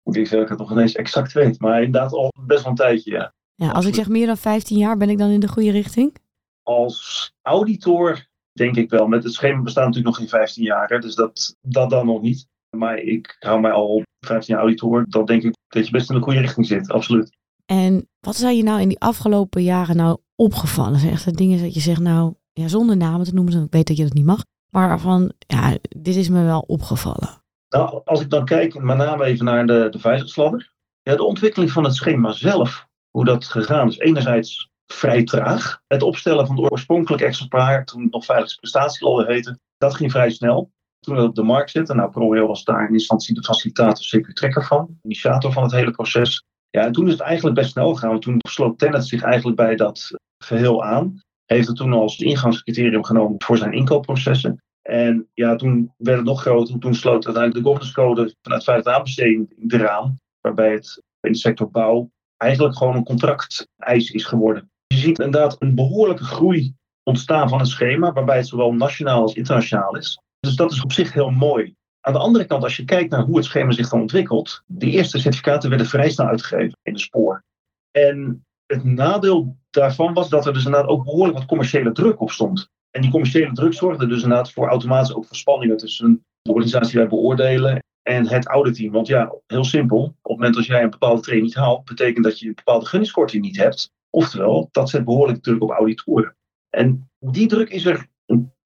Moet 0.04 0.16
ik 0.16 0.28
zeggen 0.28 0.38
dat 0.38 0.42
ik 0.42 0.50
het 0.50 0.60
nog 0.60 0.72
ineens 0.72 0.96
exact 0.96 1.32
weet. 1.32 1.60
Maar 1.60 1.84
inderdaad 1.84 2.14
al 2.14 2.34
best 2.46 2.62
wel 2.62 2.72
een 2.72 2.78
tijdje, 2.78 3.12
ja. 3.12 3.34
Ja, 3.56 3.72
als 3.72 3.86
ik 3.86 3.96
zeg 3.96 4.10
meer 4.10 4.26
dan 4.26 4.38
15 4.38 4.78
jaar, 4.78 4.98
ben 4.98 5.10
ik 5.10 5.18
dan 5.18 5.30
in 5.30 5.40
de 5.40 5.48
goede 5.48 5.72
richting? 5.72 6.16
Als 6.64 7.32
auditor 7.42 8.28
denk 8.52 8.76
ik 8.76 8.90
wel. 8.90 9.08
Met 9.08 9.24
het 9.24 9.34
schema 9.34 9.62
bestaat 9.62 9.86
natuurlijk 9.86 10.16
nog 10.16 10.18
geen 10.18 10.40
15 10.40 10.64
jaar, 10.64 10.88
hè, 10.88 11.00
dus 11.00 11.16
dat, 11.16 11.56
dat 11.62 11.90
dan 11.90 12.06
nog 12.06 12.22
niet. 12.22 12.48
Maar 12.78 12.98
ik 12.98 13.36
hou 13.40 13.62
mij 13.62 13.72
al 13.72 14.04
15 14.26 14.54
jaar 14.54 14.64
auditor. 14.64 15.06
Dan 15.10 15.26
denk 15.26 15.44
ik 15.44 15.56
dat 15.68 15.86
je 15.86 15.92
best 15.92 16.10
in 16.10 16.16
de 16.16 16.22
goede 16.22 16.40
richting 16.40 16.66
zit, 16.66 16.92
absoluut. 16.92 17.30
En 17.66 18.10
wat 18.20 18.36
zijn 18.36 18.58
je 18.58 18.64
nou 18.64 18.82
in 18.82 18.88
die 18.88 19.00
afgelopen 19.00 19.64
jaren 19.64 19.96
nou 19.96 20.18
opgevallen? 20.42 21.00
Zijn 21.00 21.12
echt 21.12 21.26
de 21.26 21.32
dingen 21.32 21.62
dat 21.62 21.74
je 21.74 21.80
zegt, 21.80 22.00
nou, 22.00 22.34
ja, 22.54 22.68
zonder 22.68 22.98
namen 22.98 23.26
te 23.26 23.34
noemen, 23.34 23.64
ik 23.64 23.72
weet 23.72 23.88
dat 23.88 23.98
je 23.98 24.04
dat 24.04 24.14
niet 24.14 24.26
mag. 24.26 24.44
Maar 24.70 25.00
van, 25.00 25.32
ja, 25.48 25.78
dit 25.98 26.16
is 26.16 26.30
me 26.30 26.44
wel 26.44 26.64
opgevallen. 26.68 27.30
Nou, 27.70 28.02
als 28.06 28.22
ik 28.22 28.30
dan 28.30 28.46
kijk, 28.46 28.82
met 28.82 28.98
name 28.98 29.24
even 29.24 29.46
naar 29.46 29.66
de, 29.66 29.88
de. 29.90 30.70
Ja, 31.02 31.16
de 31.16 31.24
ontwikkeling 31.24 31.72
van 31.72 31.84
het 31.84 31.96
schema 31.96 32.32
zelf, 32.32 32.88
hoe 33.10 33.26
dat 33.26 33.46
gegaan 33.46 33.88
is. 33.88 33.98
Enerzijds 33.98 34.70
vrij 34.86 35.24
traag. 35.24 35.82
Het 35.88 36.02
opstellen 36.02 36.48
van 36.48 36.62
het 36.62 36.72
oorspronkelijke 36.72 37.26
exemplaar, 37.26 37.86
toen 37.86 38.02
het 38.02 38.12
nog 38.12 38.26
veiligheidsprestatieladder 38.26 39.28
heette, 39.28 39.60
dat 39.78 39.96
ging 39.96 40.12
vrij 40.12 40.30
snel. 40.30 40.72
Toen 41.00 41.16
we 41.16 41.24
op 41.24 41.36
de 41.36 41.44
markt 41.44 41.72
zitten, 41.72 41.96
nou 41.96 42.12
ProRail 42.12 42.48
was 42.48 42.64
daar 42.64 42.88
in 42.88 42.94
instantie 42.94 43.36
de 43.36 43.44
facilitator, 43.44 44.06
CQ 44.16 44.34
trekker 44.34 44.66
van, 44.66 45.00
initiator 45.02 45.52
van 45.52 45.64
het 45.64 45.72
hele 45.72 45.92
proces. 45.92 46.46
Ja, 46.72 46.86
en 46.86 46.92
toen 46.92 47.06
is 47.06 47.12
het 47.12 47.22
eigenlijk 47.22 47.56
best 47.56 47.72
snel 47.72 47.94
gegaan. 47.94 48.20
Toen 48.20 48.38
sloot 48.48 48.80
Tenet 48.80 49.08
zich 49.08 49.22
eigenlijk 49.22 49.58
bij 49.58 49.76
dat 49.76 50.12
geheel 50.44 50.84
aan. 50.84 51.22
Heeft 51.46 51.68
het 51.68 51.76
toen 51.76 51.94
als 51.94 52.20
ingangscriterium 52.20 53.04
genomen 53.04 53.36
voor 53.38 53.58
zijn 53.58 53.74
inkoopprocessen. 53.74 54.62
En 54.82 55.28
ja, 55.34 55.56
toen 55.56 55.94
werd 55.98 56.18
het 56.18 56.26
nog 56.26 56.42
groter. 56.42 56.80
Toen 56.80 56.96
sloot 56.96 57.26
uiteindelijk 57.26 57.54
de 57.54 57.70
governance 57.70 57.94
code 57.94 58.36
vanuit 58.42 58.64
veilige 58.64 58.92
aanbesteding 58.92 59.54
eraan. 59.68 60.18
Waarbij 60.42 60.72
het 60.72 61.02
in 61.20 61.32
de 61.32 61.38
sector 61.38 61.72
bouw 61.72 62.10
eigenlijk 62.38 62.78
gewoon 62.78 62.96
een 62.96 63.04
contracteis 63.04 64.12
is 64.12 64.26
geworden. 64.26 64.72
Je 64.88 64.98
ziet 64.98 65.20
inderdaad 65.20 65.56
een 65.60 65.76
behoorlijke 65.76 66.24
groei 66.24 66.74
ontstaan 67.04 67.50
van 67.50 67.60
een 67.60 67.66
schema 67.66 68.14
waarbij 68.14 68.38
het 68.38 68.48
zowel 68.48 68.74
nationaal 68.74 69.22
als 69.22 69.34
internationaal 69.34 69.96
is. 69.96 70.20
Dus 70.40 70.56
dat 70.56 70.72
is 70.72 70.84
op 70.84 70.92
zich 70.92 71.14
heel 71.14 71.30
mooi. 71.30 71.76
Aan 72.02 72.14
de 72.14 72.20
andere 72.20 72.46
kant, 72.46 72.64
als 72.64 72.76
je 72.76 72.86
kijkt 72.86 73.12
naar 73.12 73.24
hoe 73.24 73.36
het 73.36 73.46
schema 73.46 73.72
zich 73.72 73.90
dan 73.90 74.02
ontwikkelt, 74.02 74.64
de 74.66 74.90
eerste 74.90 75.20
certificaten 75.20 75.70
werden 75.70 75.88
vrij 75.88 76.10
snel 76.10 76.28
uitgegeven 76.28 76.78
in 76.82 76.94
de 76.94 77.00
spoor. 77.00 77.44
En 77.92 78.46
het 78.66 78.84
nadeel 78.84 79.56
daarvan 79.70 80.14
was 80.14 80.30
dat 80.30 80.46
er 80.46 80.54
dus 80.54 80.66
inderdaad 80.66 80.90
ook 80.90 81.04
behoorlijk 81.04 81.38
wat 81.38 81.48
commerciële 81.48 81.92
druk 81.92 82.22
op 82.22 82.32
stond. 82.32 82.70
En 82.92 83.02
die 83.02 83.12
commerciële 83.12 83.54
druk 83.54 83.74
zorgde 83.74 84.08
dus 84.08 84.24
inderdaad 84.24 84.52
voor 84.52 84.68
automatisch 84.68 85.14
ook 85.14 85.26
verspanningen 85.26 85.78
tussen 85.78 86.26
de 86.42 86.52
organisatie 86.52 86.92
die 86.92 87.00
wij 87.00 87.10
beoordelen 87.10 87.84
en 88.02 88.28
het 88.28 88.48
auditteam. 88.48 88.92
Want 88.92 89.08
ja, 89.08 89.36
heel 89.48 89.64
simpel, 89.64 90.04
op 90.04 90.14
het 90.22 90.32
moment 90.32 90.56
dat 90.56 90.66
jij 90.66 90.84
een 90.84 90.90
bepaalde 90.90 91.22
training 91.22 91.48
niet 91.48 91.58
haalt, 91.58 91.86
betekent 91.86 92.24
dat 92.24 92.40
je 92.40 92.48
een 92.48 92.56
bepaalde 92.56 92.86
gunningskorting 92.86 93.44
niet 93.44 93.58
hebt. 93.58 93.92
Oftewel, 94.10 94.70
dat 94.72 94.90
zet 94.90 95.06
behoorlijk 95.06 95.44
druk 95.44 95.62
op 95.62 95.70
auditoren. 95.70 96.36
En 96.70 97.10
die 97.20 97.48
druk 97.48 97.70
is 97.70 97.86
er 97.86 98.08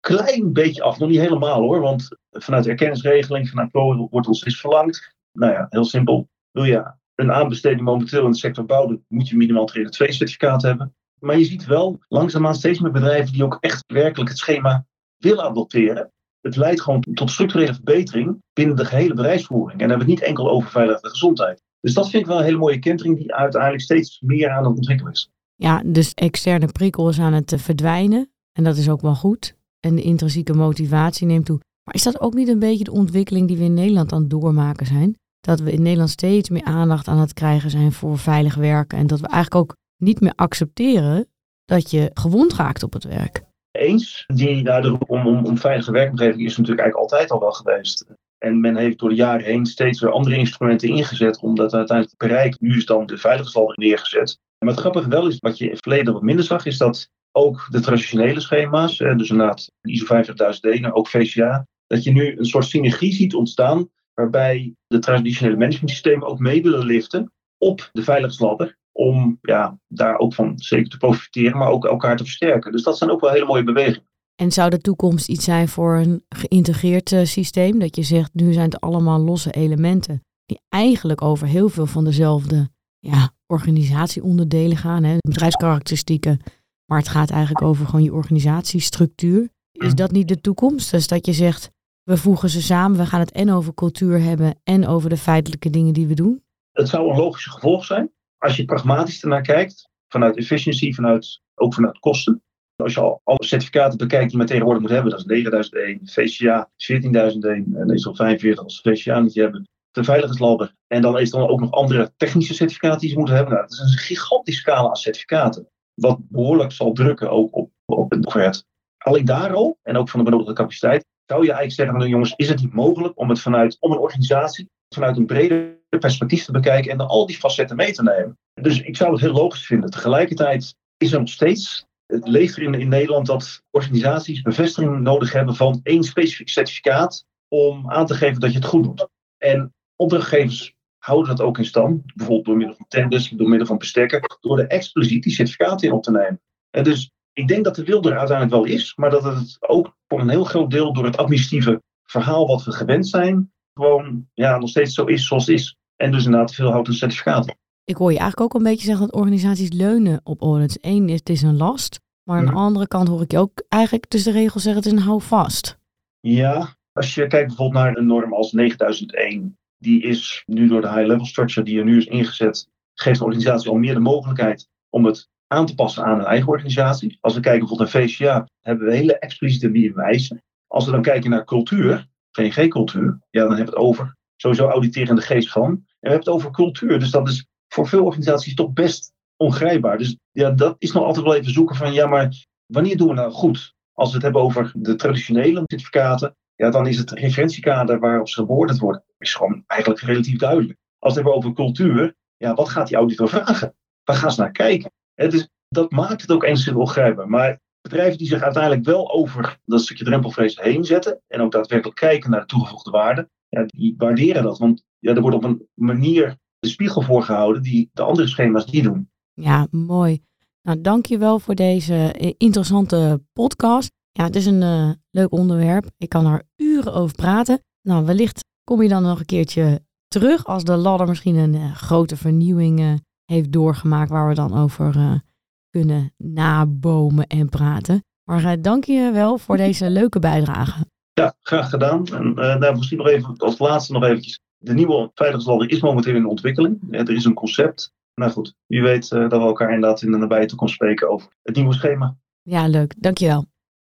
klein 0.06 0.54
beetje 0.54 0.84
af, 0.84 1.00
nog 1.00 1.10
niet 1.10 1.20
helemaal 1.20 1.62
hoor, 1.62 1.80
want 1.80 2.08
vanuit 2.32 2.64
de 2.64 2.70
erkenningsregeling, 2.70 3.50
vanuit 3.50 3.72
PRO 3.72 4.08
wordt 4.10 4.28
ons 4.28 4.40
steeds 4.40 4.60
verlangd. 4.60 5.16
Nou 5.32 5.52
ja, 5.52 5.66
heel 5.70 5.86
simpel. 5.86 6.28
Wil 6.52 6.64
je 6.64 6.94
een 7.16 7.32
aanbesteding 7.32 7.82
momenteel 7.82 8.26
in 8.26 8.32
de 8.32 8.38
sector 8.38 8.66
bouwen, 8.66 9.06
moet 9.08 9.30
je 9.30 9.38
minimaal 9.38 9.66
2 9.66 9.88
certificaat 9.92 10.62
hebben. 10.62 10.96
Maar 11.20 11.38
je 11.38 11.46
ziet 11.46 11.66
wel 11.66 12.00
langzaamaan 12.08 12.56
steeds 12.56 12.80
meer 12.80 12.92
bedrijven 12.92 13.34
die 13.34 13.44
ook 13.44 13.58
echt 13.60 13.84
werkelijk 13.88 14.30
het 14.30 14.38
schema 14.38 14.86
willen 15.18 15.44
adopteren. 15.44 16.12
Het 16.42 16.56
leidt 16.56 16.82
gewoon 16.82 17.02
tot 17.14 17.32
structurele 17.32 17.74
verbetering 17.74 18.42
binnen 18.54 18.76
de 18.76 18.86
gehele 18.86 19.14
bedrijfsvoering. 19.14 19.82
En 19.82 19.88
dan 19.88 19.90
hebben 19.90 20.08
we 20.08 20.12
het 20.12 20.22
niet 20.22 20.30
enkel 20.30 20.50
over 20.50 20.70
veiligheid 20.70 21.04
en 21.04 21.10
gezondheid. 21.10 21.62
Dus 21.80 21.94
dat 21.94 22.10
vind 22.10 22.24
ik 22.24 22.30
wel 22.30 22.38
een 22.38 22.44
hele 22.44 22.58
mooie 22.58 22.80
kentering 22.80 23.18
die 23.18 23.34
uiteindelijk 23.34 23.84
steeds 23.84 24.22
meer 24.22 24.50
aan 24.50 24.66
het 24.66 24.76
ontwikkelen 24.76 25.12
is. 25.12 25.30
Ja, 25.56 25.82
dus 25.86 26.14
externe 26.14 26.68
prikkels 26.68 27.20
aan 27.20 27.34
het 27.34 27.54
verdwijnen. 27.58 28.30
En 28.52 28.64
dat 28.64 28.78
is 28.78 28.90
ook 28.90 29.02
wel 29.02 29.16
goed. 29.16 29.56
En 29.86 29.96
de 29.96 30.02
intrinsieke 30.02 30.54
motivatie 30.54 31.28
neemt 31.28 31.46
toe. 31.46 31.60
Maar 31.84 31.96
is 31.96 32.04
dat 32.04 32.20
ook 32.20 32.34
niet 32.34 32.48
een 32.48 32.60
beetje 32.60 32.84
de 32.84 32.92
ontwikkeling 32.92 33.48
die 33.48 33.58
we 33.58 33.64
in 33.64 33.74
Nederland 33.74 34.12
aan 34.12 34.22
het 34.22 34.30
doormaken 34.30 34.86
zijn? 34.86 35.18
Dat 35.40 35.60
we 35.60 35.72
in 35.72 35.82
Nederland 35.82 36.10
steeds 36.10 36.50
meer 36.50 36.64
aandacht 36.64 37.08
aan 37.08 37.18
het 37.18 37.34
krijgen 37.34 37.70
zijn 37.70 37.92
voor 37.92 38.18
veilig 38.18 38.56
werken. 38.56 38.98
En 38.98 39.08
dat 39.08 39.20
we 39.20 39.28
eigenlijk 39.28 39.56
ook 39.56 39.76
niet 40.04 40.20
meer 40.22 40.34
accepteren 40.36 41.28
dat 41.66 41.92
je 41.92 42.12
gewond 42.14 42.54
raakt 42.54 42.84
op 42.84 42.94
het 42.94 43.04
werk. 43.04 43.44
Eens, 43.72 44.24
die 44.28 44.64
daar 44.64 44.82
de 44.82 44.88
roep 44.88 45.10
om, 45.10 45.28
om, 45.28 45.46
om 45.46 45.58
veilige 45.58 45.92
werkomgeving 45.92 46.46
is 46.46 46.58
natuurlijk 46.58 46.80
eigenlijk 46.80 47.12
altijd 47.12 47.32
al 47.32 47.40
wel 47.40 47.52
geweest. 47.52 48.06
En 48.38 48.60
men 48.60 48.78
heeft 48.78 49.00
door 49.00 49.10
de 49.10 49.16
jaren 49.16 49.46
heen 49.46 49.66
steeds 49.66 50.00
weer 50.00 50.12
andere 50.12 50.38
instrumenten 50.38 50.90
ingezet 50.90 51.40
om 51.40 51.56
dat 51.56 51.74
uiteindelijk 51.74 52.18
te. 52.18 52.66
Nu 52.66 52.78
is 52.78 52.86
dan 52.86 53.06
de 53.06 53.18
veiligheidsladder 53.18 53.78
neergezet. 53.78 54.40
En 54.58 54.68
wat 54.68 54.80
grappig 54.80 55.06
wel 55.06 55.28
is, 55.28 55.38
wat 55.40 55.58
je 55.58 55.66
in 55.66 55.72
het 55.72 55.80
verleden 55.80 56.14
wat 56.14 56.22
minder 56.22 56.46
zag, 56.46 56.66
is 56.66 56.78
dat 56.78 57.10
ook 57.36 57.68
de 57.70 57.80
traditionele 57.80 58.40
schema's, 58.40 58.98
dus 58.98 59.30
inderdaad 59.30 59.72
ISO 59.82 60.06
50001 60.06 60.84
en 60.84 60.94
ook 60.94 61.08
VCA, 61.08 61.68
dat 61.88 62.04
je 62.04 62.12
nu 62.12 62.38
een 62.38 62.46
soort 62.46 62.66
synergie 62.66 63.14
ziet 63.14 63.36
ontstaan 63.36 63.90
waarbij 64.14 64.76
de 64.88 65.00
traditionele 65.00 65.58
managementsystemen 65.58 66.28
ook 66.28 66.40
mee 66.40 66.62
willen 66.62 66.86
liften 66.86 67.32
op 67.58 67.90
de 67.92 68.04
veiligheidsladder 68.04 68.78
om 68.92 69.38
ja, 69.42 69.80
daar 69.88 70.18
ook 70.18 70.34
van 70.34 70.54
zeker 70.56 70.90
te 70.90 70.98
profiteren, 70.98 71.58
maar 71.58 71.70
ook 71.70 71.86
elkaar 71.86 72.18
te 72.18 72.24
versterken. 72.24 72.72
Dus 72.72 72.84
dat 72.84 72.98
zijn 72.98 73.10
ook 73.10 73.22
wel 73.22 73.32
hele 73.32 73.46
mooie 73.46 73.64
bewegingen. 73.64 74.10
En 74.36 74.52
zou 74.52 74.70
de 74.70 74.78
toekomst 74.78 75.30
iets 75.30 75.44
zijn 75.44 75.68
voor 75.68 75.96
een 75.96 76.24
geïntegreerd 76.30 77.12
uh, 77.12 77.26
systeem? 77.26 77.80
Dat 77.80 77.96
je 77.96 78.04
zegt, 78.04 78.34
nu 78.34 78.54
zijn 78.54 78.66
het 78.66 78.80
allemaal 78.80 79.20
losse 79.20 79.52
elementen 79.52 80.24
die 80.46 80.60
eigenlijk 80.70 81.22
over 81.22 81.48
heel 81.48 81.70
veel 81.70 81.86
van 81.86 82.04
dezelfde 82.04 82.70
ja, 83.00 83.32
organisatieonderdelen 83.48 84.78
gaan, 84.78 85.04
hè, 85.04 85.18
bedrijfskarakteristieken. 85.18 86.42
Maar 86.86 87.00
het 87.00 87.08
gaat 87.08 87.30
eigenlijk 87.30 87.66
over 87.66 87.86
gewoon 87.86 88.04
je 88.04 88.14
organisatiestructuur. 88.14 89.50
Is 89.72 89.96
dat 89.96 90.12
niet 90.12 90.28
de 90.28 90.42
toekomst? 90.42 90.92
Dus 90.92 91.08
dat 91.08 91.26
je 91.26 91.34
zegt, 91.34 91.72
we 92.04 92.18
voegen 92.18 92.50
ze 92.50 92.62
samen, 92.62 92.98
we 92.98 93.06
gaan 93.06 93.20
het 93.20 93.32
en 93.32 93.52
over 93.52 93.74
cultuur 93.74 94.22
hebben 94.22 94.60
en 94.64 94.88
over 94.88 95.10
de 95.10 95.18
feitelijke 95.18 95.70
dingen 95.70 95.94
die 95.94 96.08
we 96.08 96.14
doen? 96.14 96.44
Het 96.72 96.90
zou 96.90 97.10
een 97.10 97.18
logische 97.18 97.52
gevolg 97.52 97.86
zijn. 97.86 98.12
Als 98.38 98.56
je 98.56 98.66
pragmatisch 98.66 99.24
ernaar 99.24 99.42
kijkt, 99.42 99.90
vanuit 100.08 100.38
efficiency, 100.38 100.94
vanuit, 100.94 101.42
ook 101.56 101.74
vanuit 101.74 102.00
kosten. 102.00 102.44
Als 102.76 102.94
je 102.94 103.00
al 103.00 103.22
alle 103.24 103.46
certificaten 103.46 103.98
bekijkt 103.98 104.30
die 104.30 104.38
men 104.38 104.48
tegenwoordig 104.48 104.82
moet 104.82 104.92
hebben, 104.92 105.12
dat 105.12 105.20
is 105.20 105.26
9001, 105.26 106.00
VCA 106.04 106.70
14001 106.78 107.76
en 107.76 107.90
ISO 107.90 108.14
45 108.14 108.64
als 108.64 108.82
VCA 108.82 109.20
niet 109.20 109.36
hebben, 109.36 109.68
de 109.92 110.04
veiligheidslabber. 110.04 110.74
En 110.88 111.02
dan 111.02 111.20
is 111.20 111.32
er 111.32 111.40
dan 111.40 111.50
ook 111.50 111.60
nog 111.60 111.72
andere 111.72 112.14
technische 112.18 112.54
certificaten 112.54 113.00
die 113.00 113.10
ze 113.10 113.18
moeten 113.18 113.36
hebben. 113.36 113.54
Nou, 113.54 113.68
dat 113.68 113.78
is 113.78 113.80
een 113.80 113.98
gigantische 113.98 114.62
scala 114.62 114.90
aan 114.90 114.96
certificaten. 114.96 115.70
Wat 115.96 116.20
behoorlijk 116.30 116.72
zal 116.72 116.94
drukken 116.94 117.30
ook 117.30 117.56
op, 117.56 117.72
op 117.86 118.12
het 118.12 118.28
overhead. 118.28 118.66
Alleen 118.98 119.26
daar 119.26 119.54
al, 119.54 119.78
en 119.82 119.98
ook 119.98 120.10
van 120.10 120.20
de 120.20 120.26
benodigde 120.26 120.54
capaciteit, 120.54 121.06
zou 121.26 121.42
je 121.42 121.48
eigenlijk 121.48 121.76
zeggen, 121.76 121.98
nou 121.98 122.10
jongens, 122.10 122.34
is 122.36 122.50
het 122.50 122.62
niet 122.62 122.74
mogelijk 122.74 123.20
om 123.20 123.30
het 123.30 123.40
vanuit, 123.40 123.78
om 123.80 123.92
een 123.92 123.98
organisatie, 123.98 124.70
vanuit 124.90 125.18
een 125.18 125.26
breder 125.26 125.80
perspectief 126.00 126.46
te 126.46 126.52
bekijken 126.52 126.92
en 126.92 126.98
dan 126.98 127.08
al 127.08 127.26
die 127.26 127.38
facetten 127.38 127.76
mee 127.76 127.92
te 127.92 128.04
nemen. 128.04 128.38
Dus 128.62 128.82
ik 128.82 128.98
zou 128.98 129.12
het 129.12 129.22
heel 129.22 129.34
logisch 129.34 129.66
vinden. 129.66 129.90
Tegelijkertijd 129.90 130.76
is 130.98 131.14
er 131.14 131.20
nog 131.20 131.30
steeds 131.30 131.86
het 132.06 132.28
leeft 132.28 132.58
in, 132.58 132.74
in 132.74 132.90
Nederland 132.90 133.26
dat 133.26 133.62
organisaties 133.72 134.42
bevestiging 134.42 135.00
nodig 135.00 135.32
hebben 135.32 135.56
van 135.56 135.80
één 135.84 136.04
specifiek 136.04 136.50
certificaat 136.50 137.26
om 137.48 137.92
aan 137.92 138.06
te 138.06 138.14
geven 138.14 138.40
dat 138.40 138.52
je 138.52 138.58
het 138.58 138.68
goed 138.68 138.84
doet. 138.84 139.08
En 139.38 139.74
opdrachtgevers 139.96 140.75
houden 141.06 141.36
dat 141.36 141.46
ook 141.46 141.58
in 141.58 141.66
stand, 141.66 142.16
bijvoorbeeld 142.16 142.46
door 142.46 142.58
middel 142.58 142.76
van 142.76 142.86
tenders, 142.88 143.30
door 143.30 143.50
middel 143.50 143.68
van 143.68 143.78
bestekken, 143.78 144.22
door 144.42 144.60
er 144.60 144.68
expliciet 144.68 145.24
die 145.24 145.34
certificaten 145.34 145.88
in 145.88 145.94
op 145.94 146.04
te 146.04 146.12
nemen. 146.12 146.42
En 146.70 146.84
dus 146.84 147.12
ik 147.34 147.48
denk 147.48 147.64
dat 147.64 147.76
de 147.76 147.84
wil 147.84 148.04
er 148.04 148.18
uiteindelijk 148.18 148.56
wel 148.56 148.76
is, 148.76 148.96
maar 148.96 149.10
dat 149.10 149.24
het 149.24 149.58
ook 149.60 149.96
voor 150.08 150.20
een 150.20 150.30
heel 150.30 150.44
groot 150.44 150.72
deel 150.72 150.94
door 150.94 151.06
het 151.06 151.18
administratieve 151.18 151.82
verhaal 152.04 152.48
wat 152.48 152.64
we 152.64 152.72
gewend 152.72 153.08
zijn, 153.08 153.52
gewoon 153.74 154.28
ja, 154.34 154.58
nog 154.58 154.70
steeds 154.70 154.94
zo 154.94 155.06
is 155.06 155.28
zoals 155.28 155.46
het 155.46 155.56
is. 155.56 155.78
En 155.96 156.12
dus 156.12 156.26
inderdaad 156.26 156.56
veel 156.56 156.72
houdt 156.72 156.88
een 156.88 156.94
certificaat. 156.94 157.56
Ik 157.84 157.98
hoor 157.98 158.12
je 158.12 158.20
eigenlijk 158.20 158.54
ook 158.54 158.62
een 158.62 158.70
beetje 158.70 158.86
zeggen 158.86 159.06
dat 159.06 159.16
organisaties 159.16 159.72
leunen 159.72 160.22
op 160.24 160.42
audits. 160.42 160.78
Eén, 160.82 161.10
het 161.10 161.30
is 161.30 161.42
een 161.42 161.58
last. 161.58 162.00
Maar 162.24 162.38
aan 162.38 162.46
de 162.46 162.52
andere 162.52 162.88
kant 162.88 163.08
hoor 163.08 163.22
ik 163.22 163.32
je 163.32 163.38
ook 163.38 163.64
eigenlijk 163.70 164.06
tussen 164.06 164.34
de 164.34 164.40
regels 164.40 164.64
zeggen, 164.64 164.84
het 164.84 164.92
is 164.92 165.00
een 165.00 165.06
houvast. 165.08 165.80
Ja, 166.20 166.76
als 166.92 167.16
je 167.16 167.28
kijkt 167.28 167.48
bijvoorbeeld 167.48 167.84
naar 167.84 167.98
een 167.98 168.06
norm 168.06 168.34
als 168.34 168.52
9001, 168.52 169.58
die 169.86 170.02
is 170.02 170.44
nu 170.46 170.68
door 170.68 170.82
de 170.82 170.90
high-level 170.90 171.26
structure 171.26 171.66
die 171.66 171.80
er 171.80 171.86
nu 171.86 171.98
is 171.98 172.06
ingezet, 172.06 172.70
geeft 172.94 173.20
de 173.20 173.26
organisatie 173.26 173.70
al 173.70 173.78
meer 173.78 173.94
de 173.94 174.00
mogelijkheid 174.00 174.68
om 174.90 175.06
het 175.06 175.30
aan 175.48 175.66
te 175.66 175.76
passen 175.76 176.04
aan 176.04 176.20
een 176.20 176.26
eigen 176.26 176.48
organisatie. 176.48 177.18
Als 177.22 177.34
we 177.34 177.40
kijken 177.40 177.60
bijvoorbeeld 177.60 177.94
naar 177.94 178.04
VCA, 178.04 178.48
hebben 178.62 178.88
we 178.88 178.96
hele 178.96 179.20
expliciete 179.20 179.70
minimumwijzen. 179.70 180.44
Als 180.68 180.86
we 180.86 180.92
dan 180.92 181.02
kijken 181.02 181.30
naar 181.30 181.46
cultuur, 181.46 182.08
VNG-cultuur, 182.32 183.20
ja, 183.30 183.42
dan 183.42 183.56
hebben 183.56 183.74
we 183.74 183.80
het 183.80 183.90
over 183.90 184.18
sowieso 184.36 184.68
auditerende 184.68 185.22
geest 185.22 185.52
van. 185.52 185.64
En 185.64 185.78
we 186.00 186.10
hebben 186.10 186.20
het 186.20 186.30
over 186.30 186.52
cultuur, 186.52 187.00
dus 187.00 187.12
dat 187.12 187.28
is 187.28 187.48
voor 187.68 187.88
veel 187.88 188.06
organisaties 188.06 188.56
toch 188.56 188.74
best 188.74 189.14
ongrijpbaar. 189.38 189.98
Dus 189.98 190.18
ja, 190.32 190.52
dat 190.52 190.76
is 190.78 190.92
nog 190.92 191.04
altijd 191.04 191.26
wel 191.26 191.36
even 191.36 191.52
zoeken 191.52 191.76
van, 191.76 191.94
ja, 191.94 192.08
maar 192.08 192.46
wanneer 192.66 192.98
doen 192.98 193.08
we 193.08 193.14
nou 193.14 193.32
goed? 193.32 193.74
Als 193.94 194.08
we 194.08 194.14
het 194.14 194.24
hebben 194.24 194.42
over 194.42 194.72
de 194.76 194.96
traditionele 194.96 195.64
certificaten, 195.66 196.36
ja, 196.56 196.70
dan 196.70 196.88
is 196.88 196.98
het 196.98 197.12
referentiekader 197.12 198.00
waarop 198.00 198.30
ze 198.30 198.40
gebeoordeeld 198.40 198.80
worden, 198.80 199.04
is 199.18 199.34
gewoon 199.34 199.64
eigenlijk 199.68 200.02
relatief 200.02 200.38
duidelijk. 200.38 200.80
Als 201.00 201.16
het 201.16 201.24
hebben 201.24 201.36
over 201.36 201.54
cultuur, 201.54 202.16
ja, 202.38 202.54
wat 202.54 202.70
gaat 202.70 202.88
die 202.88 202.98
auditor 202.98 203.30
vragen? 203.30 203.76
Waar 204.04 204.16
gaan 204.16 204.32
ze 204.32 204.42
naar 204.42 204.52
kijken? 204.52 204.92
Het 205.14 205.34
is, 205.34 205.50
dat 205.70 205.92
maakt 205.92 206.22
het 206.22 206.32
ook 206.32 206.44
enigszins 206.44 206.78
ongrijpbaar. 206.78 207.30
Maar 207.30 207.60
bedrijven 207.82 208.18
die 208.18 208.28
zich 208.28 208.42
uiteindelijk 208.42 208.86
wel 208.86 209.12
over 209.12 209.60
dat 209.66 209.82
stukje 209.82 210.04
drempelvrees 210.04 210.60
heen 210.60 210.84
zetten 210.84 211.22
en 211.28 211.42
ook 211.42 211.52
daadwerkelijk 211.52 212.00
kijken 212.00 212.30
naar 212.30 212.40
de 212.40 212.46
toegevoegde 212.46 212.92
waarde, 212.92 213.30
ja, 213.50 213.64
die 213.66 213.96
waarderen 213.98 214.44
dat. 214.44 214.58
Want 214.58 214.84
ja, 215.00 215.14
er 215.14 215.22
wordt 215.22 215.36
op 215.36 215.44
een 215.44 215.68
manier 215.74 216.38
de 216.60 216.68
spiegel 216.68 217.02
voorgehouden 217.02 217.62
die 217.62 217.90
de 217.94 218.02
andere 218.02 218.28
schema's 218.28 218.66
niet 218.66 218.84
doen. 218.84 219.10
Ja, 219.34 219.68
mooi. 219.72 220.24
Nou, 220.62 220.82
dankjewel 220.82 221.40
voor 221.40 221.56
deze 221.56 222.12
eh, 222.12 222.34
interessante 222.38 223.22
podcast. 223.34 223.92
Ja, 224.18 224.24
het 224.24 224.36
is 224.36 224.46
een 224.46 224.62
uh, 224.62 224.90
leuk 225.12 225.32
onderwerp. 225.32 225.86
Ik 225.98 226.10
kan 226.10 226.26
er 226.26 226.44
uren 226.56 226.94
over 226.94 227.16
praten. 227.16 227.60
Nou, 227.82 228.06
wellicht 228.06 228.44
kom 228.64 228.82
je 228.82 228.90
dan 228.90 229.04
nog 229.04 229.20
een 229.20 229.26
keertje 229.26 229.82
terug 230.08 230.46
als 230.46 230.64
de 230.64 230.76
ladder 230.76 231.08
misschien 231.08 231.36
een 231.36 231.54
uh, 231.54 231.76
grote 231.76 232.18
vernieuwing 232.18 232.80
uh, 232.80 232.94
heeft 233.26 233.52
doorgemaakt 233.52 234.10
waar 234.10 234.28
we 234.28 234.34
dan 234.34 234.58
over 234.58 235.22
kunnen 235.70 236.14
nabomen 236.18 237.28
en 237.28 237.50
praten. 237.50 238.04
Maar 238.24 238.62
dank 238.62 238.84
je 238.84 239.12
wel 239.12 239.38
voor 239.38 239.58
deze 239.58 239.90
leuke 239.90 240.20
bijdrage. 240.20 240.86
Ja, 241.14 241.36
graag 241.42 241.70
gedaan. 241.70 242.06
En 242.08 242.60
daar 242.60 242.76
misschien 242.76 242.98
nog 242.98 243.08
even 243.08 243.38
als 243.38 243.60
laatste 243.60 243.94
nog 243.94 244.04
eventjes. 244.04 244.40
De 244.58 244.74
nieuwe 244.74 245.12
veiligheidsladder 245.14 245.70
is 245.70 245.82
momenteel 245.82 246.16
in 246.16 246.26
ontwikkeling. 246.26 246.80
er 246.90 247.10
is 247.10 247.26
een 247.26 247.34
concept. 247.34 247.94
Nou 248.14 248.32
goed, 248.32 248.54
wie 248.66 248.82
weet 248.82 249.10
dat 249.10 249.32
we 249.32 249.38
elkaar 249.38 249.74
inderdaad 249.74 250.02
in 250.02 250.12
de 250.12 250.18
nabije 250.18 250.46
toekomst 250.46 250.74
spreken 250.74 251.10
over 251.10 251.28
het 251.44 251.56
nieuwe 251.56 251.74
schema. 251.74 252.18
Ja, 252.42 252.68
leuk. 252.68 252.94
Dankjewel. 252.98 253.46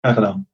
Graag 0.03 0.15
gedaan. 0.15 0.47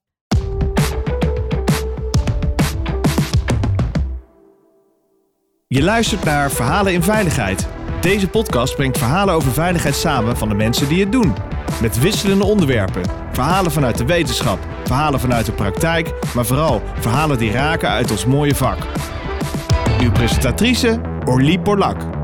Je 5.68 5.84
luistert 5.84 6.24
naar 6.24 6.52
Verhalen 6.52 6.94
in 6.94 7.04
Veiligheid. 7.04 7.68
Deze 8.02 8.28
podcast 8.28 8.76
brengt 8.76 8.98
verhalen 8.98 9.34
over 9.34 9.52
veiligheid 9.52 9.96
samen 9.96 10.38
van 10.38 10.50
de 10.50 10.56
mensen 10.56 10.90
die 10.90 11.00
het 11.00 11.12
doen. 11.12 11.34
Met 11.82 12.00
wisselende 12.00 12.44
onderwerpen 12.44 13.02
Verhalen 13.32 13.72
vanuit 13.72 13.98
de 13.98 14.06
wetenschap, 14.06 14.60
verhalen 14.84 15.20
vanuit 15.20 15.46
de 15.46 15.52
praktijk, 15.52 16.14
maar 16.36 16.46
vooral 16.46 16.82
verhalen 17.00 17.38
die 17.38 17.52
raken 17.52 17.90
uit 17.90 18.12
ons 18.12 18.26
mooie 18.26 18.56
vak. 18.56 18.78
Uw 20.02 20.12
presentatrice 20.12 21.02
Orlie 21.26 21.60
Borlak. 21.60 22.19